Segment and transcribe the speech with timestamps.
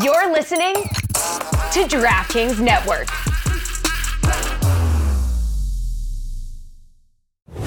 [0.00, 3.08] You're listening to DraftKings Network.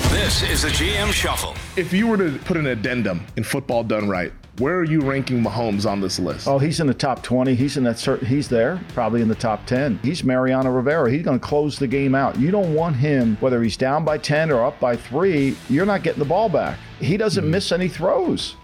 [0.09, 1.53] This is the GM Shuffle.
[1.77, 5.43] If you were to put an addendum in football done right, where are you ranking
[5.43, 6.47] Mahomes on this list?
[6.47, 7.53] Oh, he's in the top 20.
[7.53, 9.99] He's in that certain, he's there, probably in the top 10.
[10.01, 11.11] He's Mariano Rivera.
[11.11, 12.39] He's going to close the game out.
[12.39, 16.01] You don't want him, whether he's down by 10 or up by 3, you're not
[16.01, 16.79] getting the ball back.
[16.99, 17.51] He doesn't mm-hmm.
[17.51, 18.55] miss any throws.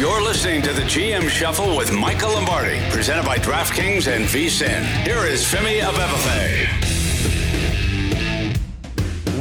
[0.00, 4.82] You're listening to the GM Shuffle with Michael Lombardi, presented by DraftKings and VSIN.
[5.04, 6.88] Here is Femi Abebefe.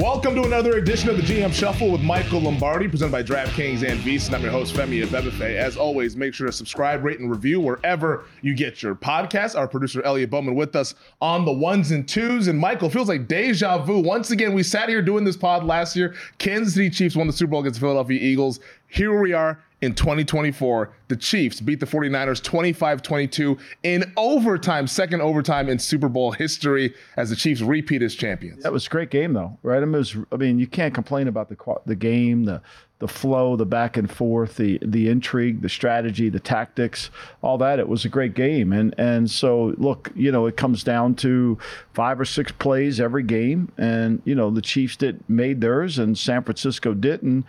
[0.02, 4.02] Welcome to another edition of the GM Shuffle with Michael Lombardi, presented by DraftKings and
[4.02, 4.34] VSIN.
[4.34, 5.56] I'm your host, Femi Abebefe.
[5.56, 9.58] As always, make sure to subscribe, rate, and review wherever you get your podcast.
[9.58, 12.50] Our producer, Elliot Bowman, with us on the ones and twos.
[12.50, 14.02] And Michael, feels like deja vu.
[14.02, 16.16] Once again, we sat here doing this pod last year.
[16.38, 18.60] Kansas City Chiefs won the Super Bowl against the Philadelphia Eagles.
[18.90, 20.92] Here we are in 2024.
[21.08, 26.94] The Chiefs beat the 49ers 25 22 in overtime, second overtime in Super Bowl history
[27.18, 28.64] as the Chiefs repeat as champions.
[28.64, 29.82] That was a great game, though, right?
[29.82, 32.62] I mean, was, I mean you can't complain about the, the game, the
[33.00, 37.10] the flow, the back and forth, the the intrigue, the strategy, the tactics,
[37.42, 37.80] all that.
[37.80, 41.58] It was a great game, and and so look, you know, it comes down to
[41.94, 46.18] five or six plays every game, and you know the Chiefs did made theirs, and
[46.18, 47.46] San Francisco didn't.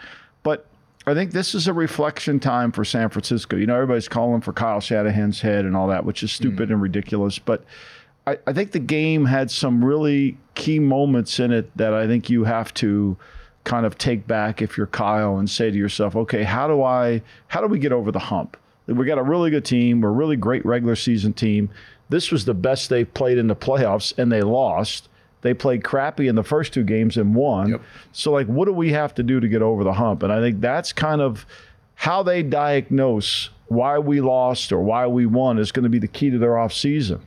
[1.11, 3.57] I think this is a reflection time for San Francisco.
[3.57, 6.73] You know, everybody's calling for Kyle Shanahan's head and all that, which is stupid mm.
[6.73, 7.39] and ridiculous.
[7.39, 7.65] But
[8.27, 12.31] I, I, think the game had some really key moments in it that I think
[12.31, 13.17] you have to
[13.65, 17.23] kind of take back if you're Kyle and say to yourself, okay, how do I,
[17.49, 18.57] how do we get over the hump?
[18.87, 20.01] We got a really good team.
[20.01, 21.71] We're a really great regular season team.
[22.09, 25.09] This was the best they've played in the playoffs, and they lost.
[25.43, 27.71] They played crappy in the first two games and won.
[27.71, 27.83] Yep.
[28.13, 30.23] So, like, what do we have to do to get over the hump?
[30.23, 31.47] And I think that's kind of
[31.95, 36.09] how they diagnose why we lost or why we won is going to be the
[36.09, 37.21] key to their offseason.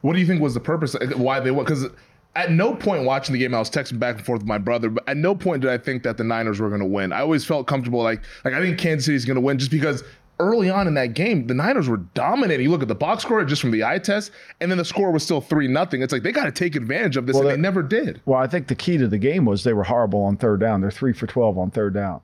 [0.00, 0.94] What do you think was the purpose?
[0.94, 1.64] Uh, why they won?
[1.64, 1.86] Because
[2.34, 4.88] at no point watching the game, I was texting back and forth with my brother,
[4.88, 7.12] but at no point did I think that the Niners were going to win.
[7.12, 9.70] I always felt comfortable, like like I think Kansas City is going to win just
[9.70, 10.02] because
[10.42, 12.64] early on in that game, the Niners were dominating.
[12.64, 15.10] You look at the box score just from the eye test, and then the score
[15.10, 16.02] was still 3 nothing.
[16.02, 18.20] It's like they got to take advantage of this, well, and they never did.
[18.26, 20.80] Well, I think the key to the game was they were horrible on third down.
[20.80, 22.20] They're 3 for 12 on third down.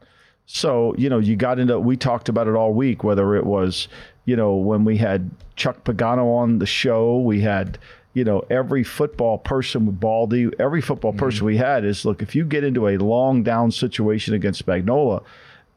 [0.47, 3.87] So, you know, you got into, we talked about it all week, whether it was,
[4.25, 7.79] you know, when we had Chuck Pagano on the show, we had,
[8.15, 11.47] you know, every football person with Baldy, every football person mm-hmm.
[11.47, 15.23] we had is look, if you get into a long down situation against Spagnuolo,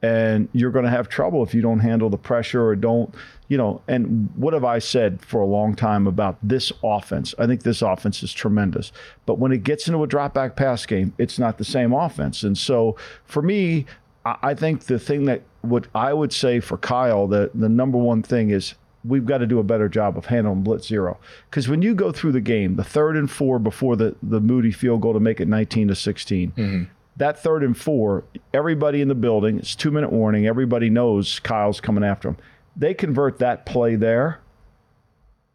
[0.02, 3.14] and you're going to have trouble if you don't handle the pressure or don't,
[3.48, 3.82] you know.
[3.88, 7.36] And what have I said for a long time about this offense?
[7.38, 8.92] I think this offense is tremendous,
[9.26, 12.44] but when it gets into a drop back pass game, it's not the same offense.
[12.44, 12.96] And so
[13.26, 13.86] for me,
[14.26, 18.22] I think the thing that what I would say for Kyle, the the number one
[18.22, 21.18] thing is we've got to do a better job of handling blitz zero.
[21.50, 24.72] Because when you go through the game, the third and four before the, the Moody
[24.72, 26.84] field goal to make it 19 to 16, mm-hmm
[27.18, 28.24] that third and four,
[28.54, 30.48] everybody in the building, it's two minute warning.
[30.48, 32.38] Everybody knows Kyle's coming after him.
[32.76, 34.40] They convert that play there,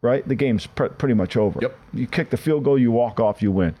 [0.01, 0.27] right?
[0.27, 1.59] The game's pr- pretty much over.
[1.61, 1.77] Yep.
[1.93, 3.75] You kick the field goal, you walk off, you win.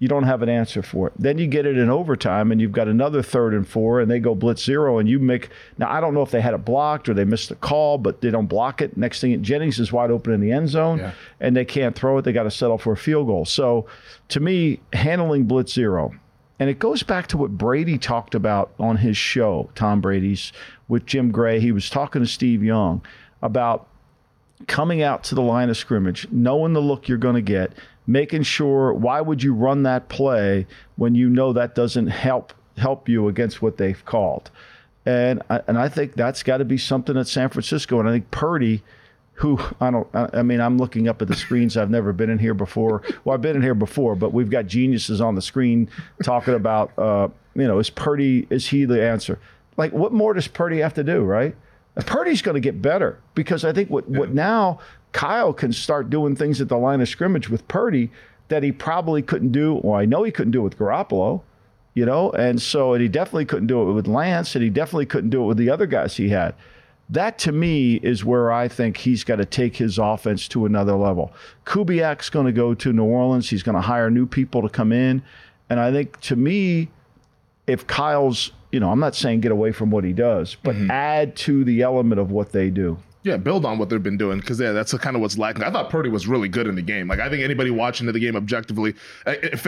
[0.00, 1.14] You don't have an answer for it.
[1.18, 4.20] Then you get it in overtime, and you've got another third and four, and they
[4.20, 5.48] go blitz zero, and you make.
[5.76, 8.20] Now I don't know if they had it blocked or they missed the call, but
[8.20, 8.96] they don't block it.
[8.96, 11.12] Next thing, Jennings is wide open in the end zone, yeah.
[11.40, 12.22] and they can't throw it.
[12.22, 13.44] They got to settle for a field goal.
[13.44, 13.86] So,
[14.28, 16.12] to me, handling blitz zero
[16.58, 20.52] And it goes back to what Brady talked about on his show, Tom Brady's
[20.88, 21.60] with Jim Gray.
[21.60, 23.02] He was talking to Steve Young
[23.42, 23.86] about
[24.66, 27.72] coming out to the line of scrimmage, knowing the look you're going to get,
[28.06, 30.66] making sure why would you run that play
[30.96, 34.50] when you know that doesn't help help you against what they've called.
[35.04, 37.98] And I, and I think that's got to be something at San Francisco.
[37.98, 38.82] And I think Purdy
[39.38, 40.08] who I don't.
[40.12, 41.76] I mean, I'm looking up at the screens.
[41.76, 43.02] I've never been in here before.
[43.24, 45.88] Well, I've been in here before, but we've got geniuses on the screen
[46.24, 46.90] talking about.
[46.98, 49.38] Uh, you know, is Purdy is he the answer?
[49.76, 51.54] Like, what more does Purdy have to do, right?
[52.04, 54.18] Purdy's going to get better because I think what yeah.
[54.18, 54.80] what now
[55.12, 58.10] Kyle can start doing things at the line of scrimmage with Purdy
[58.48, 59.80] that he probably couldn't do.
[59.84, 61.42] Well, I know he couldn't do it with Garoppolo,
[61.94, 65.06] you know, and so and he definitely couldn't do it with Lance, and he definitely
[65.06, 66.56] couldn't do it with the other guys he had.
[67.10, 70.94] That to me is where I think he's got to take his offense to another
[70.94, 71.32] level.
[71.64, 73.48] Kubiak's going to go to New Orleans.
[73.48, 75.22] He's going to hire new people to come in.
[75.70, 76.88] And I think to me,
[77.66, 80.90] if Kyle's, you know, I'm not saying get away from what he does, but mm-hmm.
[80.90, 82.98] add to the element of what they do.
[83.24, 85.62] Yeah, build on what they've been doing because yeah, that's kind of what's lacking.
[85.64, 87.08] I thought Purdy was really good in the game.
[87.08, 88.94] Like I think anybody watching the game objectively,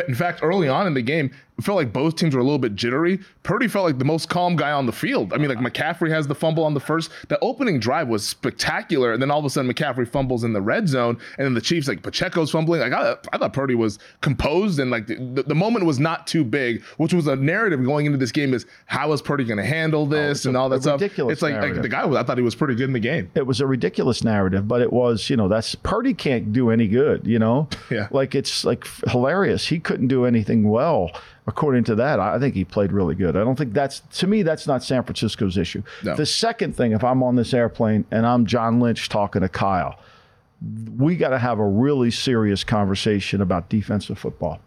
[0.07, 2.75] in fact, early on in the game, felt like both teams were a little bit
[2.75, 3.21] jittery.
[3.43, 5.33] Purdy felt like the most calm guy on the field.
[5.33, 7.11] I mean, like McCaffrey has the fumble on the first.
[7.29, 10.61] The opening drive was spectacular, and then all of a sudden McCaffrey fumbles in the
[10.61, 12.81] red zone, and then the Chiefs like Pacheco's fumbling.
[12.81, 16.45] Like I, I thought Purdy was composed, and like the, the, moment was not too
[16.45, 19.65] big, which was a narrative going into this game is how is Purdy going to
[19.65, 21.01] handle oh, this oh, and a, all that stuff.
[21.03, 23.31] It's like, like, the guy I thought he was pretty good in the game.
[23.35, 26.89] It was a ridiculous narrative, but it was you know that's Purdy can't do any
[26.89, 27.27] good.
[27.27, 29.67] You know, yeah, like it's like hilarious.
[29.67, 31.11] He couldn't do anything well
[31.47, 33.37] according to that, I think he played really good.
[33.37, 35.83] I don't think that's to me that's not San Francisco's issue.
[36.03, 36.15] No.
[36.15, 39.99] The second thing, if I'm on this airplane and I'm John Lynch talking to Kyle,
[40.97, 44.61] we got to have a really serious conversation about defensive football.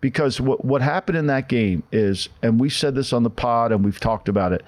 [0.00, 3.72] Because what what happened in that game is, and we said this on the pod
[3.72, 4.62] and we've talked about it,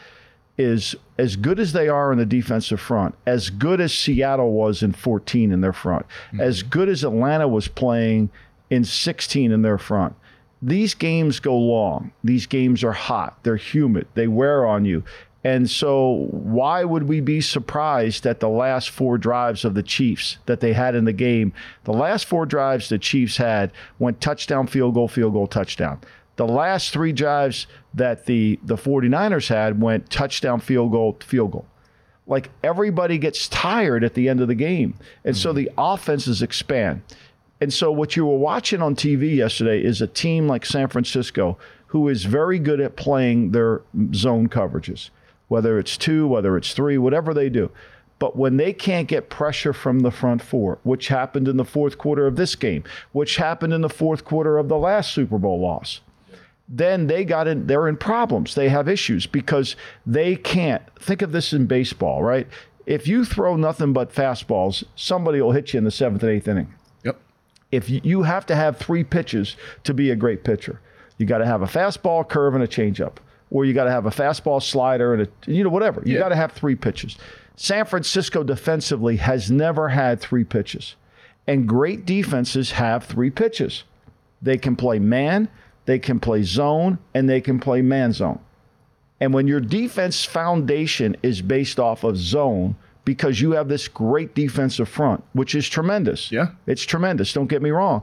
[0.57, 4.83] is as good as they are in the defensive front, as good as Seattle was
[4.83, 6.41] in 14 in their front, mm-hmm.
[6.41, 8.31] as good as Atlanta was playing
[8.71, 10.15] in 16 in their front
[10.61, 12.13] these games go long.
[12.25, 13.39] These games are hot.
[13.43, 14.07] They're humid.
[14.15, 15.05] They wear on you.
[15.45, 20.39] And so, why would we be surprised that the last four drives of the Chiefs
[20.47, 21.53] that they had in the game,
[21.85, 23.71] the last four drives the Chiefs had
[24.01, 26.01] went touchdown, field goal, field goal, touchdown.
[26.37, 31.67] The last three drives that the, the 49ers had went touchdown, field goal, field goal.
[32.27, 34.95] Like everybody gets tired at the end of the game.
[35.25, 35.43] And mm-hmm.
[35.43, 37.03] so the offenses expand.
[37.61, 41.59] And so what you were watching on TV yesterday is a team like San Francisco
[41.89, 43.83] who is very good at playing their
[44.15, 45.11] zone coverages,
[45.49, 47.71] whether it's two, whether it's three, whatever they do.
[48.19, 51.99] But when they can't get pressure from the front four, which happened in the fourth
[51.99, 55.61] quarter of this game, which happened in the fourth quarter of the last Super Bowl
[55.61, 56.01] loss,
[56.69, 58.55] then they got in they're in problems.
[58.55, 62.47] They have issues because they can't think of this in baseball, right?
[62.85, 66.49] If you throw nothing but fastballs, somebody will hit you in the seventh and eighth
[66.49, 66.75] inning
[67.71, 70.81] if you, you have to have three pitches to be a great pitcher.
[71.19, 73.15] You got to have a fastball, curve, and a changeup,
[73.51, 76.03] or you got to have a fastball, slider, and a you know whatever.
[76.05, 76.21] You yeah.
[76.21, 77.17] got to have three pitches.
[77.57, 80.95] San Francisco defensively has never had three pitches,
[81.47, 83.85] and great defenses have three pitches.
[84.41, 85.49] They can play man,
[85.87, 88.39] they can play zone, and they can play man zone.
[89.21, 92.77] And when your defense foundation is based off of zone,
[93.09, 96.31] because you have this great defensive front, which is tremendous.
[96.31, 96.49] Yeah.
[96.67, 97.33] It's tremendous.
[97.33, 98.03] Don't get me wrong.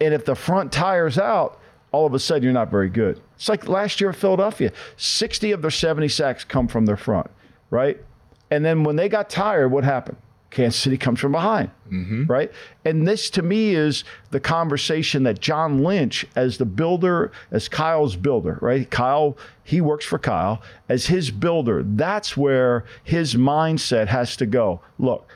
[0.00, 1.60] And if the front tires out,
[1.92, 3.20] all of a sudden you're not very good.
[3.36, 7.30] It's like last year at Philadelphia 60 of their 70 sacks come from their front,
[7.70, 8.02] right?
[8.50, 10.16] And then when they got tired, what happened?
[10.56, 12.24] Kansas City comes from behind, mm-hmm.
[12.24, 12.50] right?
[12.82, 18.16] And this to me is the conversation that John Lynch, as the builder, as Kyle's
[18.16, 18.90] builder, right?
[18.90, 24.80] Kyle, he works for Kyle, as his builder, that's where his mindset has to go.
[24.98, 25.30] Look,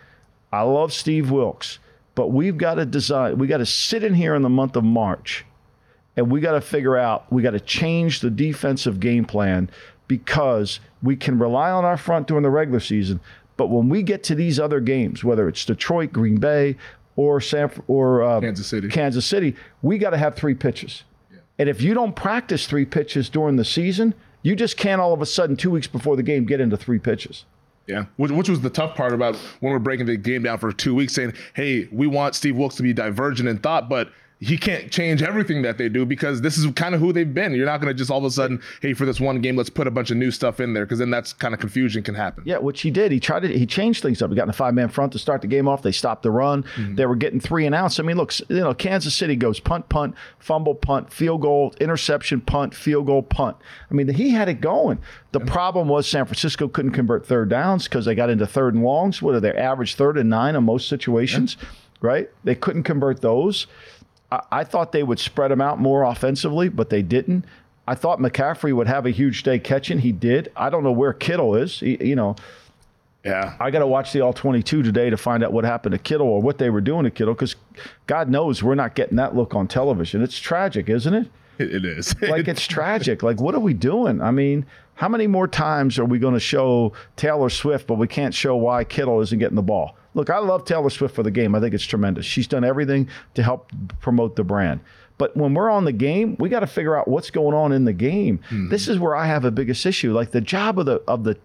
[0.50, 1.80] I love Steve Wilks,
[2.14, 4.84] but we've got to design, we got to sit in here in the month of
[4.84, 5.44] March
[6.16, 9.68] and we got to figure out, we got to change the defensive game plan
[10.08, 13.20] because we can rely on our front during the regular season,
[13.60, 16.78] but when we get to these other games, whether it's Detroit, Green Bay,
[17.16, 21.04] or San or uh, Kansas City, Kansas City, we got to have three pitches.
[21.30, 21.40] Yeah.
[21.58, 25.20] And if you don't practice three pitches during the season, you just can't all of
[25.20, 27.44] a sudden two weeks before the game get into three pitches.
[27.86, 30.72] Yeah, which, which, was the tough part about when we're breaking the game down for
[30.72, 34.56] two weeks, saying, "Hey, we want Steve Wilks to be divergent in thought, but he
[34.56, 37.52] can't change everything that they do because this is kind of who they've been.
[37.52, 39.68] You're not going to just all of a sudden, hey, for this one game, let's
[39.68, 42.14] put a bunch of new stuff in there because then that's kind of confusion can
[42.14, 42.44] happen.
[42.46, 43.12] Yeah, which he did.
[43.12, 44.30] He tried to he changed things up.
[44.30, 45.82] He got in a five man front to start the game off.
[45.82, 46.62] They stopped the run.
[46.62, 46.94] Mm-hmm.
[46.94, 48.00] They were getting three and outs.
[48.00, 52.40] I mean, look, you know, Kansas City goes punt, punt, fumble, punt, field goal, interception,
[52.40, 53.58] punt, field goal, punt.
[53.90, 55.00] I mean, he had it going.
[55.32, 58.82] The problem was San Francisco couldn't convert third downs because they got into third and
[58.82, 59.20] longs.
[59.20, 61.58] What are their average third and nine in most situations?
[61.60, 61.68] Yeah.
[62.02, 62.30] Right?
[62.44, 63.66] They couldn't convert those.
[64.30, 67.44] I, I thought they would spread them out more offensively, but they didn't.
[67.86, 69.98] I thought McCaffrey would have a huge day catching.
[69.98, 70.52] He did.
[70.56, 71.80] I don't know where Kittle is.
[71.80, 72.36] He, you know,
[73.24, 73.54] yeah.
[73.60, 76.26] I got to watch the all 22 today to find out what happened to Kittle
[76.26, 77.56] or what they were doing to Kittle because
[78.06, 80.22] God knows we're not getting that look on television.
[80.22, 81.28] It's tragic, isn't it?
[81.70, 82.14] It is.
[82.22, 83.22] like it's tragic.
[83.22, 84.20] Like what are we doing?
[84.20, 88.06] I mean, how many more times are we going to show Taylor Swift, but we
[88.06, 89.96] can't show why Kittle isn't getting the ball?
[90.14, 91.54] Look, I love Taylor Swift for the game.
[91.54, 92.26] I think it's tremendous.
[92.26, 94.80] She's done everything to help promote the brand.
[95.18, 97.84] But when we're on the game, we got to figure out what's going on in
[97.84, 98.38] the game.
[98.46, 98.70] Mm-hmm.
[98.70, 100.12] This is where I have a biggest issue.
[100.14, 101.38] Like the job of the of the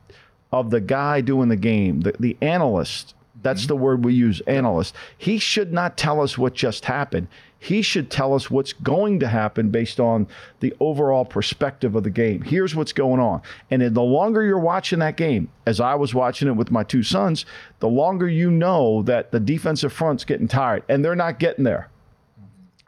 [0.51, 3.14] of the guy doing the game, the, the analyst.
[3.45, 3.67] That's mm-hmm.
[3.69, 4.95] the word we use, analyst.
[5.17, 7.29] He should not tell us what just happened
[7.65, 10.27] he should tell us what's going to happen based on
[10.59, 12.43] the overall perspective of the game.
[12.43, 13.41] Here's what's going on.
[13.71, 17.01] And the longer you're watching that game, as I was watching it with my two
[17.01, 17.43] sons,
[17.79, 21.89] the longer you know that the defensive front's getting tired and they're not getting there.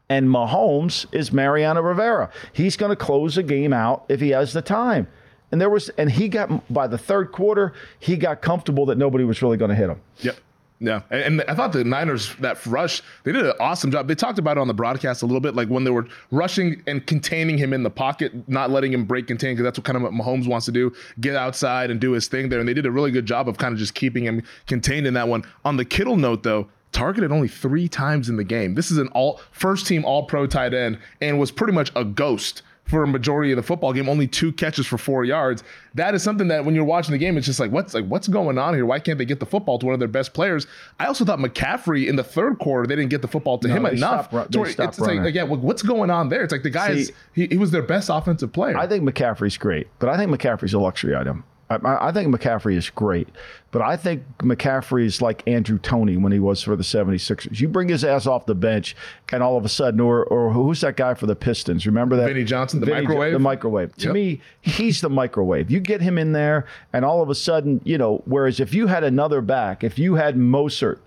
[0.10, 2.30] And Mahomes is Mariano Rivera.
[2.54, 5.08] He's going to close the game out if he has the time.
[5.52, 9.24] And there was, and he got by the third quarter, he got comfortable that nobody
[9.24, 10.02] was really going to hit him.
[10.20, 10.38] Yep.
[10.80, 14.08] Yeah, and I thought the Niners that rush they did an awesome job.
[14.08, 16.84] They talked about it on the broadcast a little bit, like when they were rushing
[16.86, 19.96] and containing him in the pocket, not letting him break contain, because that's what kind
[19.96, 22.60] of what Mahomes wants to do, get outside and do his thing there.
[22.60, 25.16] And they did a really good job of kind of just keeping him contained in
[25.16, 25.44] that one.
[25.66, 28.76] On the Kittle note, though, targeted only three times in the game.
[28.76, 32.06] This is an all first team All Pro tight end and was pretty much a
[32.06, 35.64] ghost for a majority of the football game, only two catches for four yards.
[35.96, 38.28] That is something that when you're watching the game, it's just like what's like what's
[38.28, 38.86] going on here?
[38.86, 40.68] Why can't they get the football to one of their best players?
[41.00, 43.76] I also thought McCaffrey in the third quarter they didn't get the football to no,
[43.76, 44.30] him enough.
[44.30, 46.44] Stopped, to it's, it's like well, what's going on there?
[46.44, 48.78] It's like the guy is he, he was their best offensive player.
[48.78, 51.44] I think McCaffrey's great, but I think McCaffrey's a luxury item.
[51.70, 53.28] I, I, think McCaffrey is great,
[53.72, 57.60] but I think McCaffrey is like Andrew Toney when he was for the 76ers.
[57.60, 58.96] You bring his ass off the bench,
[59.32, 61.86] and all of a sudden, or, or who's that guy for the Pistons?
[61.86, 62.28] Remember that?
[62.28, 63.34] Vinnie Johnson, the Vinnie, microwave?
[63.34, 63.96] The microwave.
[63.98, 65.70] To me, he's the microwave.
[65.70, 68.88] You get him in there, and all of a sudden, you know, whereas if you
[68.88, 71.00] had another back, if you had Mostert,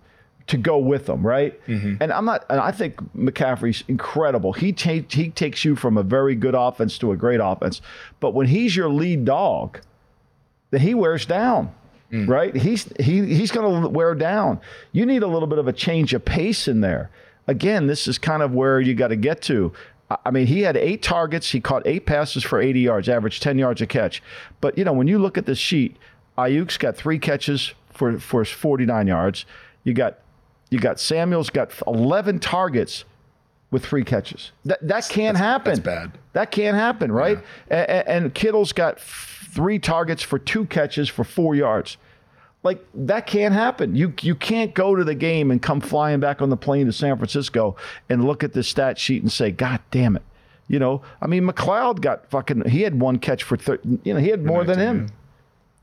[0.50, 1.64] to go with them, right?
[1.69, 2.02] Mm-hmm.
[2.02, 2.45] And I'm not.
[2.50, 4.52] And I think McCaffrey's incredible.
[4.52, 7.81] He takes he takes you from a very good offense to a great offense.
[8.19, 9.81] But when he's your lead dog,
[10.71, 11.75] then he wears down.
[12.12, 12.29] Mm.
[12.29, 12.57] Right?
[12.57, 14.61] He's he he's going to wear down.
[14.91, 17.11] You need a little bit of a change of pace in there.
[17.47, 19.73] Again, this is kind of where you got to get to.
[20.25, 21.50] I mean, he had eight targets.
[21.50, 24.23] He caught eight passes for 80 yards, average 10 yards a catch.
[24.61, 25.97] But, you know, when you look at this sheet,
[26.37, 29.47] Aiyuk's got three catches for, for 49 yards.
[29.85, 30.19] You got
[30.71, 33.05] you got Samuel's got 11 targets
[33.71, 34.53] with three catches.
[34.65, 35.71] That that can't that's, happen.
[35.71, 36.12] That's bad.
[36.33, 37.39] That can't happen, right?
[37.71, 37.77] Yeah.
[37.77, 39.00] And, and Kittle's got
[39.50, 41.97] three targets for two catches for four yards.
[42.62, 43.97] Like that can't happen.
[43.97, 46.92] You you can't go to the game and come flying back on the plane to
[46.92, 47.76] San Francisco
[48.09, 50.23] and look at the stat sheet and say, "God damn it!"
[50.69, 52.69] You know, I mean, McCloud got fucking.
[52.69, 55.09] He had one catch for, thir- you know, he had more than him.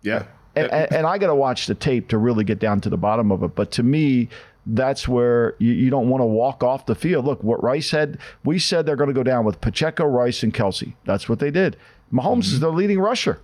[0.02, 0.24] Yeah.
[0.56, 2.96] And, and, and I got to watch the tape to really get down to the
[2.96, 3.54] bottom of it.
[3.54, 4.30] But to me,
[4.66, 7.26] that's where you, you don't want to walk off the field.
[7.26, 10.54] Look, what Rice said, we said they're going to go down with Pacheco, Rice, and
[10.54, 10.96] Kelsey.
[11.04, 11.76] That's what they did.
[12.14, 12.40] Mahomes mm-hmm.
[12.40, 13.42] is their leading rusher.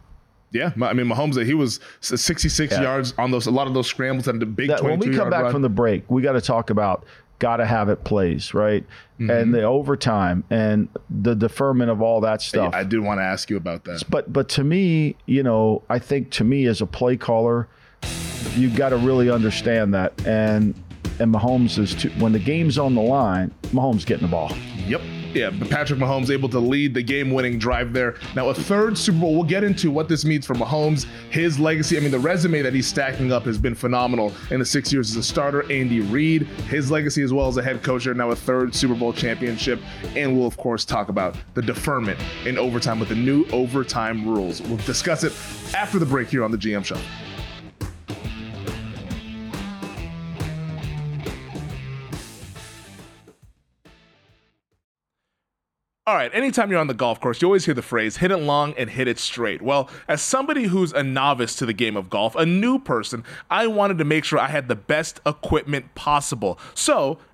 [0.54, 1.44] Yeah, I mean Mahomes.
[1.44, 2.82] He was 66 yeah.
[2.82, 3.48] yards on those.
[3.48, 4.70] A lot of those scrambles and the big.
[4.70, 5.52] That, when we come back run.
[5.52, 7.06] from the break, we got to talk about
[7.40, 8.86] got to have it plays right,
[9.20, 9.30] mm-hmm.
[9.30, 12.72] and the overtime and the deferment of all that stuff.
[12.72, 14.04] Yeah, I do want to ask you about that.
[14.10, 17.68] But but to me, you know, I think to me as a play caller,
[18.56, 20.14] you've got to really understand that.
[20.26, 20.76] And
[21.20, 24.52] and Mahomes is too, when the game's on the line, Mahomes getting the ball.
[24.86, 25.02] Yep
[25.34, 28.16] yeah, Patrick Mahomes able to lead the game-winning drive there.
[28.36, 29.34] Now a third Super Bowl.
[29.34, 31.98] We'll get into what this means for Mahomes, his legacy.
[31.98, 35.12] I mean, the resume that he's stacking up has been phenomenal in the six years
[35.12, 35.70] as a starter.
[35.72, 39.13] Andy Reid, his legacy as well as a head coach, now a third Super Bowl
[39.13, 39.80] championship,
[40.16, 44.62] and we'll of course talk about the deferment in overtime with the new overtime rules.
[44.62, 45.32] We'll discuss it
[45.74, 46.98] after the break here on the GM Show.
[56.06, 58.36] All right, anytime you're on the golf course, you always hear the phrase hit it
[58.36, 59.62] long and hit it straight.
[59.62, 63.68] Well, as somebody who's a novice to the game of golf, a new person, I
[63.68, 66.60] wanted to make sure I had the best equipment possible.
[66.74, 67.20] So,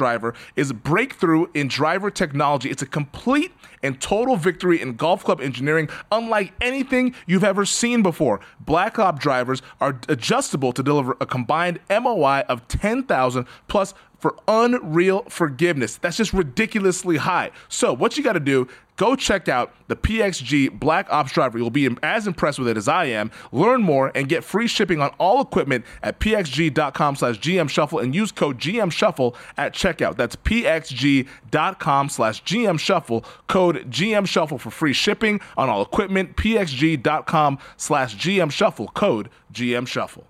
[0.00, 2.70] driver is a breakthrough in driver technology.
[2.70, 3.52] It's a complete
[3.82, 8.40] and total victory in golf club engineering, unlike anything you've ever seen before.
[8.60, 15.22] Black Ops drivers are adjustable to deliver a combined MOI of 10,000 plus for unreal
[15.28, 15.96] forgiveness.
[15.96, 17.50] That's just ridiculously high.
[17.68, 18.68] So, what you got to do,
[19.00, 21.56] go check out the PXG Black Ops driver.
[21.56, 23.30] You'll be as impressed with it as I am.
[23.50, 28.30] Learn more and get free shipping on all equipment at pxg.com slash gmshuffle and use
[28.30, 30.16] code gmshuffle at checkout.
[30.16, 38.92] That's pxg.com slash gmshuffle, code gmshuffle for free shipping on all equipment, pxg.com slash gmshuffle,
[38.92, 40.24] code gmshuffle.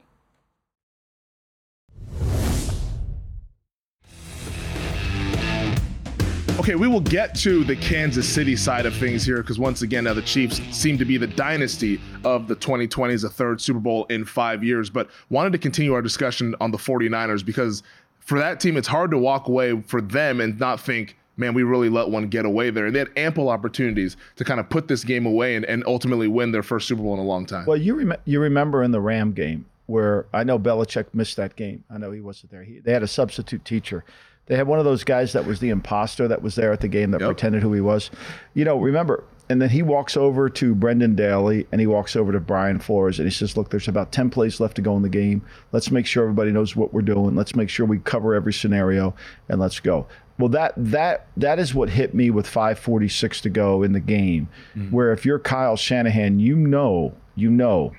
[6.61, 10.05] Okay, we will get to the Kansas City side of things here because once again,
[10.05, 14.05] now the Chiefs seem to be the dynasty of the 2020s, a third Super Bowl
[14.11, 14.91] in five years.
[14.91, 17.83] But wanted to continue our discussion on the 49ers because
[18.19, 21.63] for that team, it's hard to walk away for them and not think, man, we
[21.63, 22.85] really let one get away there.
[22.85, 26.29] And they had ample opportunities to kind of put this game away and, and ultimately
[26.29, 27.65] win their first Super Bowl in a long time.
[27.65, 31.57] Well, you, rem- you remember in the Ram game where I know Belichick missed that
[31.57, 31.85] game.
[31.91, 32.65] I know he wasn't there.
[32.65, 34.05] He, they had a substitute teacher
[34.47, 36.89] they had one of those guys that was the imposter that was there at the
[36.89, 37.29] game that yep.
[37.29, 38.11] pretended who he was.
[38.55, 42.31] You know, remember, and then he walks over to Brendan Daly and he walks over
[42.31, 45.03] to Brian Flores and he says, Look, there's about 10 plays left to go in
[45.03, 45.43] the game.
[45.73, 47.35] Let's make sure everybody knows what we're doing.
[47.35, 49.15] Let's make sure we cover every scenario
[49.49, 50.07] and let's go.
[50.39, 54.49] Well, that that that is what hit me with 5:46 to go in the game,
[54.75, 54.95] mm-hmm.
[54.95, 57.93] where if you're Kyle Shanahan, you know, you know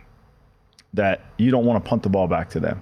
[0.93, 2.81] that you don't want to punt the ball back to them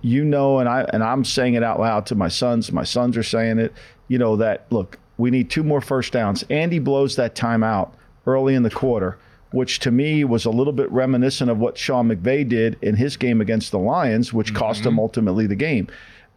[0.00, 2.72] you know, and I and I'm saying it out loud to my sons.
[2.72, 3.72] My sons are saying it.
[4.08, 6.44] You know that look, we need two more first downs.
[6.50, 7.90] Andy blows that timeout
[8.26, 9.18] early in the quarter,
[9.52, 13.16] which to me was a little bit reminiscent of what Sean McVay did in his
[13.16, 14.56] game against the Lions, which mm-hmm.
[14.56, 15.88] cost him ultimately the game.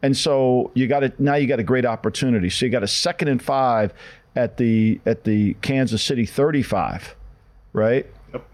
[0.02, 1.36] And so you got it now.
[1.36, 2.50] You got a great opportunity.
[2.50, 3.94] So you got a second and five
[4.36, 7.16] at the at the Kansas City 35,
[7.74, 8.06] right?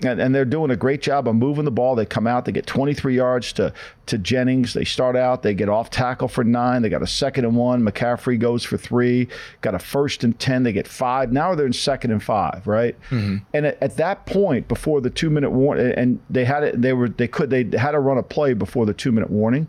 [0.04, 1.96] And, and, they're doing a great job of moving the ball.
[1.96, 3.74] They come out, they get 23 yards to,
[4.06, 4.74] to Jennings.
[4.74, 6.82] They start out, they get off tackle for nine.
[6.82, 7.84] They got a second and one.
[7.84, 9.28] McCaffrey goes for three.
[9.62, 10.64] Got a first and 10.
[10.64, 11.32] They get five.
[11.32, 12.96] Now they're in second and five, right?
[13.10, 13.38] Mm-hmm.
[13.54, 16.94] And at, at, that point, before the two minute warning, and they had it, they
[16.94, 19.68] were, they could, they had to run a play before the two minute warning.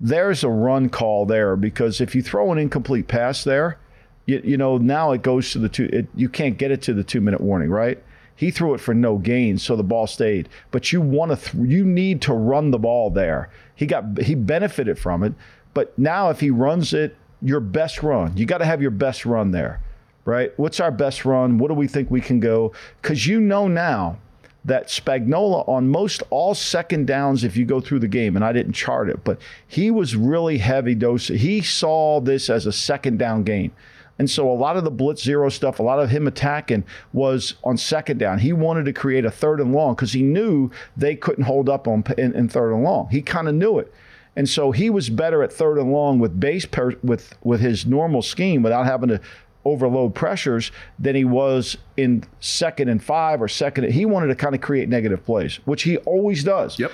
[0.00, 3.78] There's a run call there because if you throw an incomplete pass there,
[4.26, 6.94] you, you know, now it goes to the two, it, you can't get it to
[6.94, 8.02] the two minute warning, right?
[8.42, 10.48] He threw it for no gain, so the ball stayed.
[10.72, 13.50] But you want to, th- you need to run the ball there.
[13.76, 15.32] He got, he benefited from it.
[15.74, 19.24] But now, if he runs it, your best run, you got to have your best
[19.24, 19.80] run there,
[20.24, 20.52] right?
[20.56, 21.56] What's our best run?
[21.58, 22.72] What do we think we can go?
[23.00, 24.18] Because you know now
[24.64, 28.52] that Spagnuolo on most all second downs, if you go through the game, and I
[28.52, 31.28] didn't chart it, but he was really heavy dose.
[31.28, 33.70] He saw this as a second down game.
[34.18, 37.54] And so a lot of the blitz zero stuff, a lot of him attacking was
[37.64, 38.38] on second down.
[38.38, 41.88] He wanted to create a third and long because he knew they couldn't hold up
[41.88, 43.08] on in, in third and long.
[43.10, 43.92] He kind of knew it.
[44.36, 47.84] And so he was better at third and long with base per, with with his
[47.84, 49.20] normal scheme without having to
[49.64, 53.92] overload pressures than he was in second and five or second.
[53.92, 56.78] He wanted to kind of create negative plays, which he always does.
[56.78, 56.92] Yep.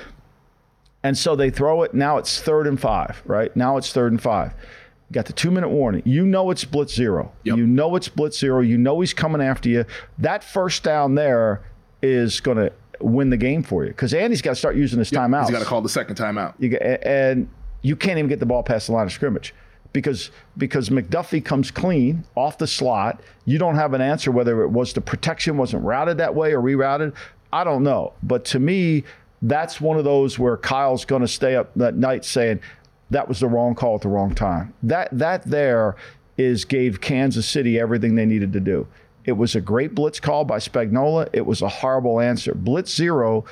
[1.03, 1.95] And so they throw it.
[1.95, 3.55] Now it's third and five, right?
[3.57, 4.53] Now it's third and five.
[5.11, 6.03] Got the two minute warning.
[6.05, 7.33] You know it's blitz zero.
[7.45, 7.57] Yep.
[7.57, 8.61] You know it's blitz zero.
[8.61, 9.85] You know he's coming after you.
[10.19, 11.63] That first down there
[12.03, 15.11] is going to win the game for you because Andy's got to start using his
[15.11, 15.23] yep.
[15.23, 15.43] timeout.
[15.43, 16.55] He's got to call the second timeout.
[16.59, 17.49] You, and
[17.83, 19.55] you can't even get the ball past the line of scrimmage
[19.93, 23.21] because because McDuffie comes clean off the slot.
[23.47, 26.61] You don't have an answer whether it was the protection wasn't routed that way or
[26.61, 27.15] rerouted.
[27.53, 28.13] I don't know.
[28.23, 29.05] But to me,
[29.43, 32.61] that's one of those where Kyle's going to stay up that night saying,
[33.11, 34.75] that was the wrong call at the wrong time.
[34.83, 35.97] That that there
[36.37, 38.87] is gave Kansas City everything they needed to do.
[39.25, 41.29] It was a great blitz call by Spagnuolo.
[41.33, 42.55] It was a horrible answer.
[42.55, 43.45] Blitz zero.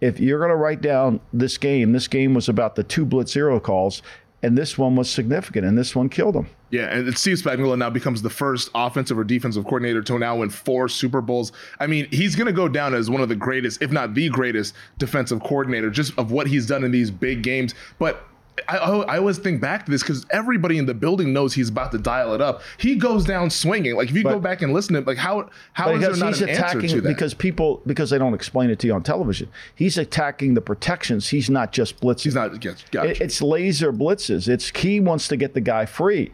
[0.00, 3.32] If you're going to write down this game, this game was about the two blitz
[3.32, 4.02] zero calls,
[4.42, 6.48] and this one was significant, and this one killed them.
[6.70, 10.50] Yeah, and Steve Spagnuolo now becomes the first offensive or defensive coordinator to now win
[10.50, 11.52] four Super Bowls.
[11.78, 14.28] I mean, he's going to go down as one of the greatest, if not the
[14.30, 17.74] greatest, defensive coordinator, just of what he's done in these big games.
[17.98, 18.26] But
[18.68, 21.90] I, I always think back to this because everybody in the building knows he's about
[21.92, 22.60] to dial it up.
[22.76, 23.96] He goes down swinging.
[23.96, 26.10] Like if you But- go back and listen to him, like how how is there
[26.10, 27.08] not an answer attacking to that?
[27.08, 29.48] because people because they don't explain it to you on television.
[29.74, 31.28] He's attacking the protections.
[31.28, 32.24] He's not just blitzing.
[32.24, 32.62] he's not.
[32.64, 33.10] Yes, gotcha.
[33.10, 34.48] It- It's laser blitzes.
[34.48, 36.30] It's he wants to get the guy free,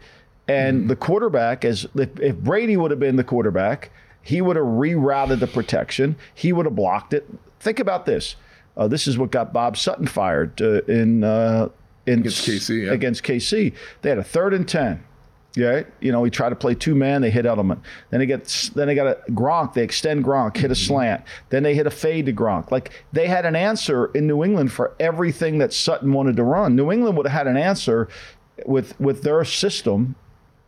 [0.47, 0.87] and Mm-hmm.
[0.89, 5.39] the quarterback, as if, if Brady would have been the quarterback, he would have rerouted
[5.39, 6.17] the protection.
[6.35, 7.27] He would have blocked it.
[7.61, 8.35] Think about this.
[8.75, 11.69] Uh, this is what got Bob Sutton fired uh, in uh,
[12.05, 12.91] in Against KC, yeah.
[12.91, 15.03] Against KC, they had a third and ten.
[15.55, 17.21] Yeah, you know, he tried to play two man.
[17.21, 17.79] They hit Edelman.
[18.11, 19.73] Then they get then they got a Gronk.
[19.73, 20.87] They extend Gronk, hit a Mm-hmm.
[20.87, 21.23] slant.
[21.49, 22.71] Then they hit a fade to Gronk.
[22.71, 26.75] Like they had an answer in New England for everything that Sutton wanted to run.
[26.75, 28.07] New England would have had an answer
[28.65, 30.15] with with their system.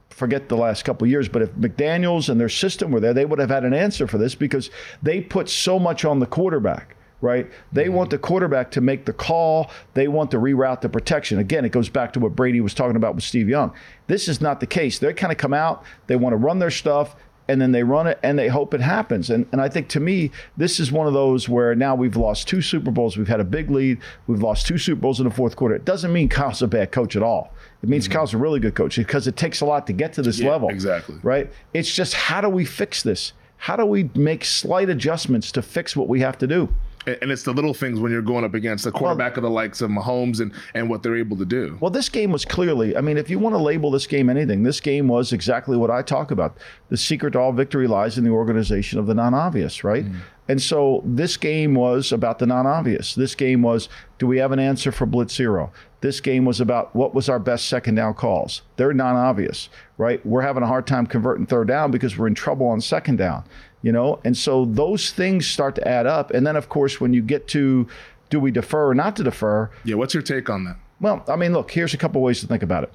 [0.09, 3.25] Forget the last couple of years, but if McDaniels and their system were there, they
[3.25, 4.69] would have had an answer for this because
[5.01, 7.49] they put so much on the quarterback right?
[7.71, 7.93] They mm-hmm.
[7.93, 9.71] want the quarterback to make the call.
[9.93, 11.39] They want to reroute the protection.
[11.39, 13.73] Again, it goes back to what Brady was talking about with Steve Young.
[14.07, 14.99] This is not the case.
[14.99, 17.15] They kind of come out, they want to run their stuff,
[17.47, 19.29] and then they run it and they hope it happens.
[19.29, 22.47] And, and I think to me, this is one of those where now we've lost
[22.47, 23.17] two Super Bowls.
[23.17, 23.99] We've had a big lead.
[24.27, 25.75] We've lost two Super Bowls in the fourth quarter.
[25.75, 27.53] It doesn't mean Kyle's a bad coach at all.
[27.83, 28.13] It means mm-hmm.
[28.13, 30.51] Kyle's a really good coach because it takes a lot to get to this Yeah,
[30.51, 30.69] level.
[30.69, 31.17] exactly.
[31.23, 31.51] Right?
[31.73, 33.33] It's just how do we fix this?
[33.57, 36.69] How do we make slight adjustments to fix what we have to do?
[37.05, 39.81] And it's the little things when you're going up against the quarterback of the likes
[39.81, 41.77] of Mahomes and and what they're able to do.
[41.79, 44.63] Well, this game was clearly, I mean, if you want to label this game anything,
[44.63, 46.57] this game was exactly what I talk about.
[46.89, 50.05] The secret to all victory lies in the organization of the non obvious, right?
[50.05, 50.19] Mm.
[50.47, 53.15] And so this game was about the non obvious.
[53.15, 53.87] This game was
[54.19, 55.71] do we have an answer for Blitz Zero?
[56.01, 58.63] This game was about what was our best second down calls.
[58.75, 60.23] They're non obvious, right?
[60.25, 63.45] We're having a hard time converting third down because we're in trouble on second down,
[63.81, 64.19] you know?
[64.23, 66.31] And so those things start to add up.
[66.31, 67.87] And then, of course, when you get to
[68.29, 70.77] do we defer or not to defer, Yeah, what's your take on that?
[71.01, 72.91] well, I mean, look, here's a couple ways to think about it.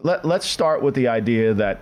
[0.00, 1.80] Let, let's start with the idea that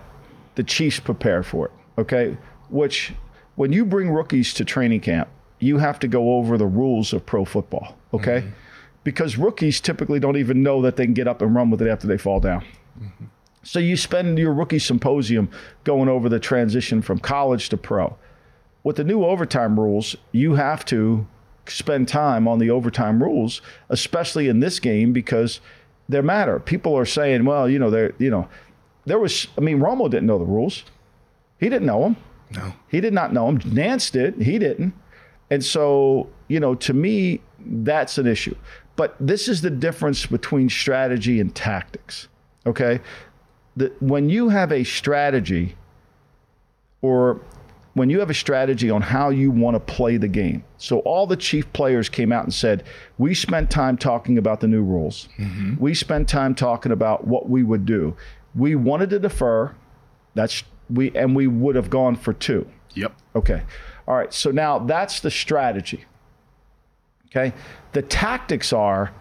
[0.55, 2.37] the Chiefs prepare for it, okay?
[2.69, 3.13] Which,
[3.57, 7.25] when you bring rookies to training camp, you have to go over the rules of
[7.27, 8.41] pro football, okay?
[8.41, 8.51] Mm-hmm.
[9.05, 11.89] Because rookies typically don't even know that they can get up and run with it
[11.89, 12.65] after they fall down.
[13.01, 13.25] Mm-hmm.
[13.63, 15.51] So you spend your rookie symposium
[15.85, 18.17] going over the transition from college to pro.
[18.85, 21.27] With the new overtime rules, you have to
[21.67, 25.61] spend time on the overtime rules, especially in this game because
[26.09, 26.59] they matter.
[26.59, 28.49] People are saying, well, you know, there, you know,
[29.05, 29.47] there was.
[29.57, 30.85] I mean, Romo didn't know the rules.
[31.59, 32.17] He didn't know them.
[32.51, 32.73] No.
[32.89, 33.73] He did not know them.
[33.73, 34.43] Nance did.
[34.43, 34.95] He didn't.
[35.51, 38.57] And so, you know, to me, that's an issue.
[38.97, 42.29] But this is the difference between strategy and tactics.
[42.67, 43.01] Okay.
[43.77, 45.77] The, when you have a strategy
[47.01, 47.41] or
[47.95, 50.65] when you have a strategy on how you want to play the game.
[50.79, 52.85] So all the chief players came out and said,
[53.19, 55.29] "We spent time talking about the new rules.
[55.39, 55.77] Mm-hmm.
[55.79, 58.17] We spent time talking about what we would do.
[58.55, 59.75] We wanted to defer.
[60.35, 62.67] That's we and we would have gone for two.
[62.95, 63.15] Yep.
[63.37, 63.63] Okay.
[64.07, 64.33] All right.
[64.33, 66.05] So now that's the strategy.
[67.27, 67.55] Okay.
[67.93, 69.13] The tactics are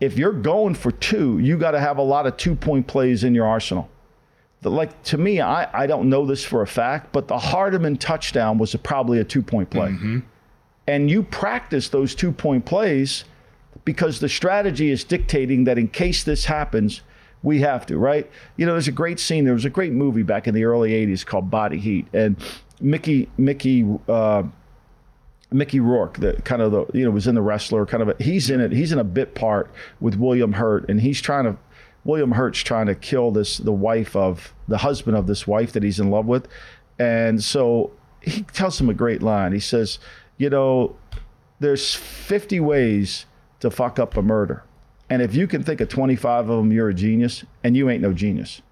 [0.00, 3.22] if you're going for two, you got to have a lot of two point plays
[3.22, 3.88] in your arsenal.
[4.62, 7.98] The, like to me, I, I don't know this for a fact, but the Hardeman
[7.98, 9.88] touchdown was a, probably a two point play.
[10.86, 13.24] And you practice those two point plays
[13.84, 17.02] because the strategy is dictating that in case this happens,
[17.42, 18.30] we have to, right?
[18.56, 19.44] You know, there's a great scene.
[19.44, 22.06] There was a great movie back in the early 80s called Body Heat.
[22.12, 22.36] And
[22.80, 24.44] Mickey, Mickey, uh,
[25.50, 28.22] Mickey Rourke, the kind of the you know was in the wrestler kind of a,
[28.22, 28.72] he's in it.
[28.72, 29.70] He's in a bit part
[30.00, 31.56] with William Hurt, and he's trying to
[32.04, 35.82] William Hurt's trying to kill this the wife of the husband of this wife that
[35.82, 36.48] he's in love with,
[36.98, 39.52] and so he tells him a great line.
[39.52, 39.98] He says,
[40.36, 40.96] you know,
[41.60, 43.26] there's 50 ways
[43.60, 44.64] to fuck up a murder,
[45.08, 48.02] and if you can think of 25 of them, you're a genius, and you ain't
[48.02, 48.62] no genius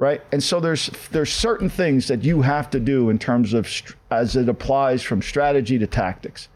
[0.00, 0.22] right?
[0.32, 3.68] And so there's there's certain things that you have to do in terms of
[4.10, 6.48] as it applies from strategy to tactics.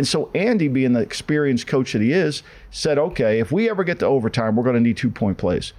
[0.00, 3.84] And so Andy, being the experienced coach that he is, said, "Okay, if we ever
[3.84, 5.74] get to overtime, we're going to need two point plays."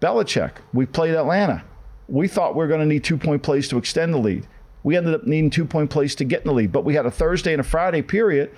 [0.00, 1.62] Belichick, we played Atlanta.
[2.08, 4.46] We thought we were going to need two point plays to extend the lead.
[4.82, 7.04] We ended up needing two point plays to get in the lead, but we had
[7.04, 8.50] a Thursday and a Friday period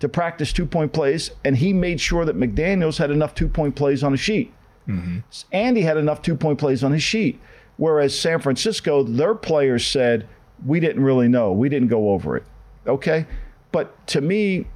[0.00, 3.74] to practice two point plays, and he made sure that McDaniels had enough two point
[3.74, 4.52] plays on the sheet.
[4.86, 5.20] Mm-hmm.
[5.52, 7.40] Andy had enough two point plays on his sheet.
[7.78, 10.28] Whereas San Francisco, their players said,
[10.66, 11.50] we didn't really know.
[11.50, 12.44] We didn't go over it.
[12.86, 13.24] Okay.
[13.72, 14.66] But to me,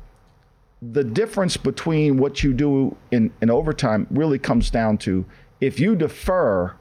[0.82, 5.24] the difference between what you do in, in overtime really comes down to
[5.60, 6.74] if you defer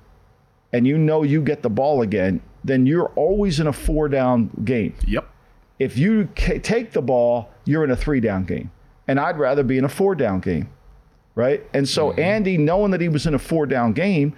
[0.74, 4.50] and you know you get the ball again, then you're always in a four down
[4.66, 4.96] game.
[5.08, 5.30] Yep.
[5.80, 8.72] If you ca- take the ball, you're in a three down game.
[9.08, 10.70] And I'd rather be in a four down game.
[11.36, 11.64] right?
[11.74, 12.20] And so mm-hmm.
[12.20, 14.36] Andy, knowing that he was in a four down game,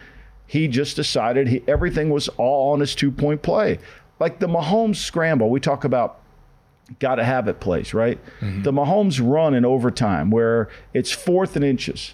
[0.47, 3.79] he just decided he, everything was all on his two point play.
[4.19, 6.19] Like the Mahomes scramble, we talk about
[6.99, 8.19] got to have it plays, right?
[8.39, 8.63] Mm-hmm.
[8.63, 12.13] The Mahomes run in overtime where it's fourth and inches.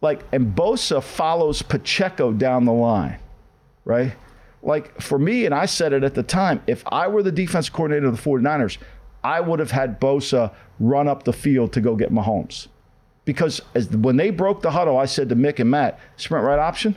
[0.00, 3.18] Like, and Bosa follows Pacheco down the line,
[3.84, 4.14] right?
[4.62, 7.68] Like, for me, and I said it at the time, if I were the defense
[7.68, 8.78] coordinator of the 49ers,
[9.24, 12.68] I would have had Bosa run up the field to go get Mahomes.
[13.24, 16.58] Because as, when they broke the huddle, I said to Mick and Matt, sprint right
[16.58, 16.94] option.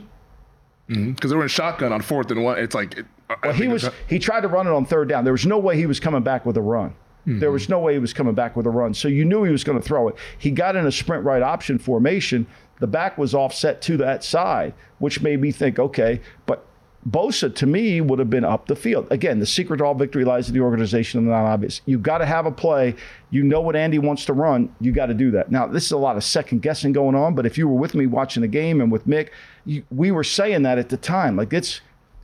[0.86, 1.28] Because mm-hmm.
[1.28, 2.58] they were in shotgun on fourth and one.
[2.58, 3.06] It's like, it,
[3.42, 5.24] well, he was he tried to run it on third down.
[5.24, 6.94] There was no way he was coming back with a run.
[7.26, 7.38] Mm-hmm.
[7.38, 8.94] There was no way he was coming back with a run.
[8.94, 10.16] So you knew he was going to throw it.
[10.38, 12.46] He got in a sprint right option formation.
[12.80, 16.66] The back was offset to that side, which made me think, okay, but
[17.08, 19.08] Bosa to me would have been up the field.
[19.10, 21.80] Again, the secret to all victory lies in the organization and the non obvious.
[21.84, 22.94] You've got to have a play.
[23.30, 24.74] You know what Andy wants to run.
[24.80, 25.50] You got to do that.
[25.50, 27.94] Now, this is a lot of second guessing going on, but if you were with
[27.94, 29.30] me watching the game and with Mick,
[29.64, 31.36] you, we were saying that at the time.
[31.36, 31.80] Like it's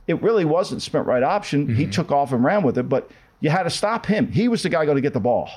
[0.09, 1.67] it really wasn't sprint right option.
[1.67, 1.75] Mm-hmm.
[1.75, 4.31] He took off and ran with it, but you had to stop him.
[4.31, 5.49] He was the guy going to get the ball.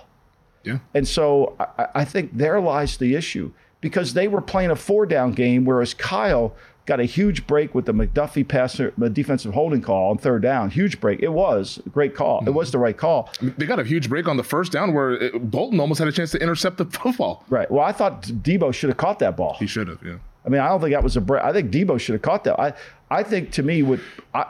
[0.63, 0.79] Yeah.
[0.93, 5.07] And so I, I think there lies the issue because they were playing a four
[5.07, 10.11] down game, whereas Kyle got a huge break with the McDuffie passer, defensive holding call
[10.11, 10.69] on third down.
[10.69, 11.21] Huge break.
[11.21, 12.41] It was a great call.
[12.41, 12.49] Mm-hmm.
[12.49, 13.33] It was the right call.
[13.41, 16.13] They got a huge break on the first down where it, Bolton almost had a
[16.13, 17.47] chance to intercept the football.
[17.49, 17.71] Right.
[17.71, 19.57] Well, I thought Deebo should have caught that ball.
[19.59, 20.03] He should have.
[20.05, 20.19] Yeah.
[20.45, 21.43] I mean, I don't think that was a break.
[21.43, 22.59] I think Deebo should have caught that.
[22.59, 22.75] I
[23.13, 24.01] I think to me, what
[24.33, 24.47] I,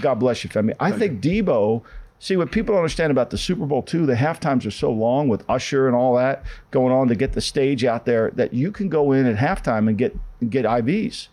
[0.00, 0.74] God bless you, Femi.
[0.80, 1.82] I think Deebo.
[2.22, 4.04] See what people don't understand about the Super Bowl too.
[4.04, 7.32] The half times are so long with Usher and all that going on to get
[7.32, 10.14] the stage out there that you can go in at halftime and get
[10.50, 11.28] get IVs.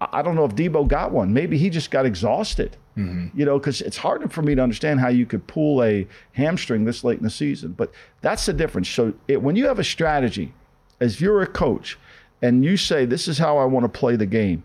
[0.00, 1.32] I don't know if Deebo got one.
[1.32, 2.76] Maybe he just got exhausted.
[2.96, 3.38] Mm-hmm.
[3.38, 6.84] You know, because it's hard for me to understand how you could pull a hamstring
[6.84, 7.72] this late in the season.
[7.72, 8.88] But that's the difference.
[8.88, 10.52] So it, when you have a strategy,
[11.00, 11.98] as you're a coach,
[12.42, 14.64] and you say, "This is how I want to play the game,"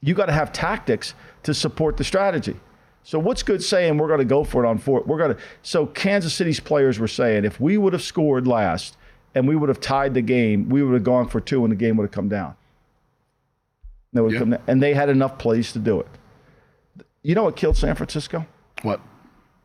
[0.00, 2.56] you got to have tactics to support the strategy.
[3.02, 5.02] So what's good saying we're going to go for it on four?
[5.02, 5.40] We're going to.
[5.62, 8.96] So Kansas City's players were saying if we would have scored last
[9.34, 11.76] and we would have tied the game, we would have gone for two and the
[11.76, 12.54] game would have come down.
[14.12, 14.38] They yeah.
[14.38, 16.08] come down, and they had enough plays to do it.
[17.22, 18.46] You know what killed San Francisco?
[18.82, 19.00] What?